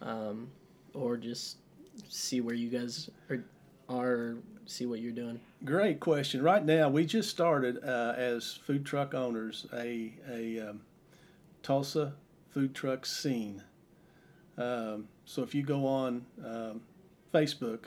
um, 0.00 0.48
or 0.92 1.16
just 1.16 1.58
see 2.08 2.40
where 2.40 2.54
you 2.54 2.68
guys 2.68 3.10
are, 3.30 3.44
are 3.88 4.36
see 4.66 4.86
what 4.86 5.00
you're 5.00 5.12
doing? 5.12 5.40
Great 5.64 6.00
question. 6.00 6.42
Right 6.42 6.64
now, 6.64 6.88
we 6.88 7.04
just 7.04 7.30
started 7.30 7.82
uh, 7.84 8.14
as 8.16 8.54
food 8.66 8.84
truck 8.84 9.14
owners 9.14 9.66
a 9.72 10.12
a 10.30 10.70
um, 10.70 10.80
Tulsa 11.62 12.14
food 12.50 12.74
truck 12.74 13.04
scene. 13.04 13.62
Um, 14.56 15.08
so 15.24 15.42
if 15.42 15.54
you 15.54 15.62
go 15.62 15.86
on 15.86 16.24
um, 16.44 16.80
Facebook 17.32 17.84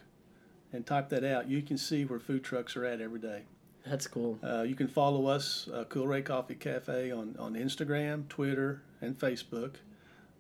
and 0.74 0.86
type 0.86 1.08
that 1.10 1.24
out, 1.24 1.48
you 1.48 1.62
can 1.62 1.78
see 1.78 2.04
where 2.04 2.20
food 2.20 2.44
trucks 2.44 2.76
are 2.76 2.84
at 2.84 3.00
every 3.00 3.20
day. 3.20 3.44
That's 3.86 4.06
cool. 4.06 4.38
Uh, 4.44 4.64
you 4.64 4.76
can 4.76 4.90
follow 4.90 5.28
us, 5.28 5.70
uh, 5.74 5.86
Cool 5.88 6.08
Ray 6.08 6.22
Coffee 6.22 6.56
Cafe, 6.56 7.12
on, 7.12 7.38
on 7.40 7.54
Instagram, 7.54 8.28
Twitter, 8.28 8.82
and 9.00 9.18
Facebook. 9.18 9.76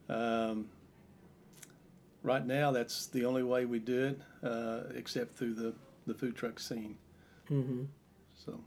Um, 0.09 0.67
right 2.24 2.45
now, 2.45 2.72
that's 2.72 3.07
the 3.07 3.26
only 3.26 3.43
way 3.43 3.65
we 3.65 3.80
do 3.80 4.05
it, 4.05 4.22
uh, 4.47 4.82
except 4.95 5.36
through 5.38 5.53
the, 5.53 5.74
the 6.05 6.13
food 6.13 6.36
truck 6.36 6.59
scene. 6.59 6.97
hmm 7.47 7.84
So, 8.45 8.59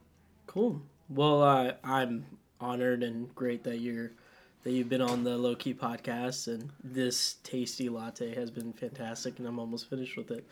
Cool. 0.46 0.82
Well, 1.08 1.42
uh, 1.42 1.72
I'm 1.84 2.26
honored 2.60 3.02
and 3.02 3.32
great 3.34 3.64
that 3.64 3.78
you're 3.78 4.12
that 4.62 4.72
you've 4.72 4.90
been 4.90 5.00
on 5.00 5.24
the 5.24 5.38
low 5.38 5.54
key 5.54 5.72
podcast, 5.72 6.46
and 6.46 6.70
this 6.84 7.36
tasty 7.42 7.88
latte 7.88 8.34
has 8.34 8.50
been 8.50 8.72
fantastic, 8.74 9.38
and 9.38 9.48
I'm 9.48 9.58
almost 9.58 9.88
finished 9.88 10.16
with 10.16 10.30
it. 10.30 10.46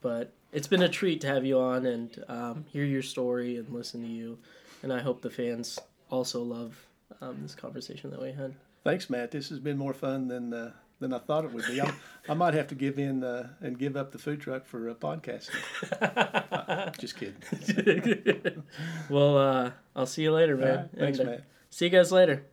But 0.00 0.32
it's 0.52 0.66
been 0.66 0.82
a 0.82 0.88
treat 0.88 1.20
to 1.22 1.26
have 1.26 1.44
you 1.44 1.58
on 1.58 1.84
and 1.84 2.24
um, 2.28 2.64
hear 2.68 2.84
your 2.84 3.02
story 3.02 3.56
and 3.58 3.68
listen 3.68 4.00
to 4.00 4.08
you, 4.08 4.38
and 4.82 4.92
I 4.92 5.00
hope 5.00 5.20
the 5.20 5.30
fans 5.30 5.78
also 6.10 6.42
love 6.42 6.74
um, 7.20 7.38
this 7.42 7.54
conversation 7.54 8.10
that 8.10 8.22
we 8.22 8.32
had. 8.32 8.54
thanks, 8.82 9.10
Matt. 9.10 9.30
This 9.30 9.50
has 9.50 9.58
been 9.58 9.76
more 9.76 9.94
fun 9.94 10.28
than 10.28 10.54
uh, 10.54 10.72
than 11.00 11.12
I 11.14 11.18
thought 11.18 11.44
it 11.44 11.52
would 11.52 11.66
be. 11.66 11.80
I, 11.80 11.92
I 12.28 12.34
might 12.34 12.54
have 12.54 12.68
to 12.68 12.74
give 12.74 12.98
in 12.98 13.24
uh, 13.24 13.48
and 13.60 13.78
give 13.78 13.96
up 13.96 14.12
the 14.12 14.18
food 14.18 14.40
truck 14.40 14.66
for 14.66 14.90
uh, 14.90 14.94
podcasting. 14.94 15.56
Uh, 16.00 16.90
just 16.98 17.16
kidding. 17.16 18.62
well, 19.10 19.36
uh, 19.38 19.70
I'll 19.96 20.06
see 20.06 20.22
you 20.22 20.32
later, 20.32 20.56
man. 20.56 20.76
right, 20.76 20.88
thanks, 20.98 21.18
And, 21.18 21.28
uh, 21.28 21.36
See 21.70 21.86
you 21.86 21.90
guys 21.90 22.12
later. 22.12 22.44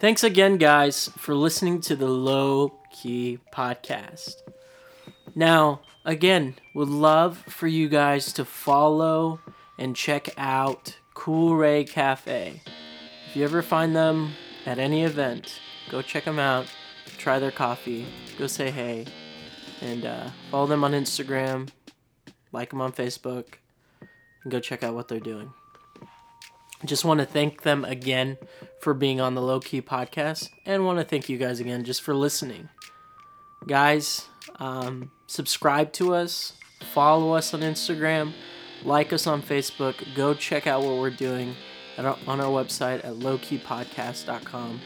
Thanks 0.00 0.24
again, 0.24 0.58
guys, 0.58 1.10
for 1.18 1.34
listening 1.34 1.80
to 1.82 1.96
the 1.96 2.08
Low 2.08 2.80
Key 2.92 3.38
Podcast. 3.52 4.36
Now, 5.34 5.80
again, 6.04 6.54
would 6.74 6.88
love 6.88 7.38
for 7.48 7.66
you 7.66 7.88
guys 7.88 8.32
to 8.34 8.44
follow 8.44 9.40
and 9.78 9.96
check 9.96 10.28
out 10.36 10.96
Cool 11.14 11.56
Ray 11.56 11.84
Cafe. 11.84 12.60
If 13.28 13.36
you 13.36 13.44
ever 13.44 13.62
find 13.62 13.94
them 13.94 14.32
at 14.66 14.78
any 14.78 15.02
event, 15.02 15.60
go 15.88 16.02
check 16.02 16.24
them 16.24 16.38
out, 16.38 16.66
try 17.18 17.38
their 17.38 17.50
coffee, 17.50 18.06
go 18.38 18.46
say 18.46 18.70
hey, 18.70 19.06
and 19.80 20.04
uh, 20.04 20.28
follow 20.50 20.66
them 20.66 20.84
on 20.84 20.92
Instagram, 20.92 21.68
like 22.52 22.70
them 22.70 22.80
on 22.80 22.92
Facebook, 22.92 23.54
and 24.42 24.50
go 24.50 24.60
check 24.60 24.82
out 24.82 24.94
what 24.94 25.08
they're 25.08 25.20
doing. 25.20 25.52
Just 26.84 27.04
want 27.04 27.20
to 27.20 27.26
thank 27.26 27.62
them 27.62 27.84
again 27.84 28.36
for 28.80 28.92
being 28.92 29.20
on 29.20 29.34
the 29.34 29.42
Low 29.42 29.60
Key 29.60 29.80
podcast, 29.80 30.50
and 30.66 30.84
want 30.84 30.98
to 30.98 31.04
thank 31.04 31.28
you 31.28 31.38
guys 31.38 31.60
again 31.60 31.84
just 31.84 32.02
for 32.02 32.14
listening. 32.14 32.68
Guys, 33.66 34.28
um, 34.56 35.10
subscribe 35.26 35.92
to 35.94 36.14
us, 36.14 36.52
follow 36.92 37.32
us 37.32 37.54
on 37.54 37.60
Instagram, 37.60 38.32
like 38.84 39.12
us 39.12 39.26
on 39.26 39.42
Facebook, 39.42 39.94
go 40.14 40.34
check 40.34 40.66
out 40.66 40.82
what 40.82 40.98
we're 40.98 41.10
doing 41.10 41.54
our, 41.98 42.18
on 42.26 42.40
our 42.40 42.50
website 42.50 43.04
at 43.04 43.14
lowkeypodcast.com. 43.14 44.80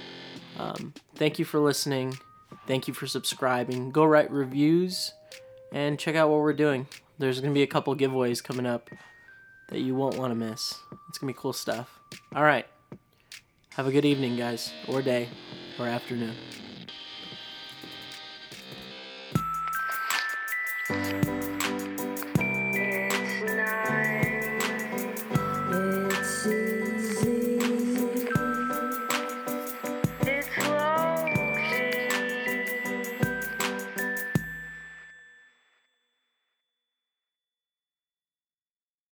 Um, 0.58 0.94
thank 1.14 1.38
you 1.38 1.44
for 1.44 1.60
listening. 1.60 2.18
Thank 2.66 2.88
you 2.88 2.94
for 2.94 3.06
subscribing. 3.06 3.90
Go 3.90 4.04
write 4.04 4.30
reviews 4.30 5.12
and 5.72 5.98
check 5.98 6.16
out 6.16 6.30
what 6.30 6.40
we're 6.40 6.52
doing. 6.52 6.86
There's 7.18 7.40
going 7.40 7.52
to 7.52 7.54
be 7.54 7.62
a 7.62 7.66
couple 7.66 7.94
giveaways 7.96 8.42
coming 8.42 8.66
up 8.66 8.90
that 9.70 9.80
you 9.80 9.94
won't 9.94 10.16
want 10.16 10.30
to 10.30 10.34
miss. 10.34 10.74
It's 11.08 11.18
going 11.18 11.32
to 11.32 11.36
be 11.36 11.40
cool 11.40 11.52
stuff. 11.52 11.98
All 12.34 12.44
right. 12.44 12.66
Have 13.70 13.86
a 13.86 13.92
good 13.92 14.04
evening, 14.04 14.36
guys, 14.36 14.72
or 14.88 15.02
day, 15.02 15.28
or 15.78 15.86
afternoon. 15.86 16.34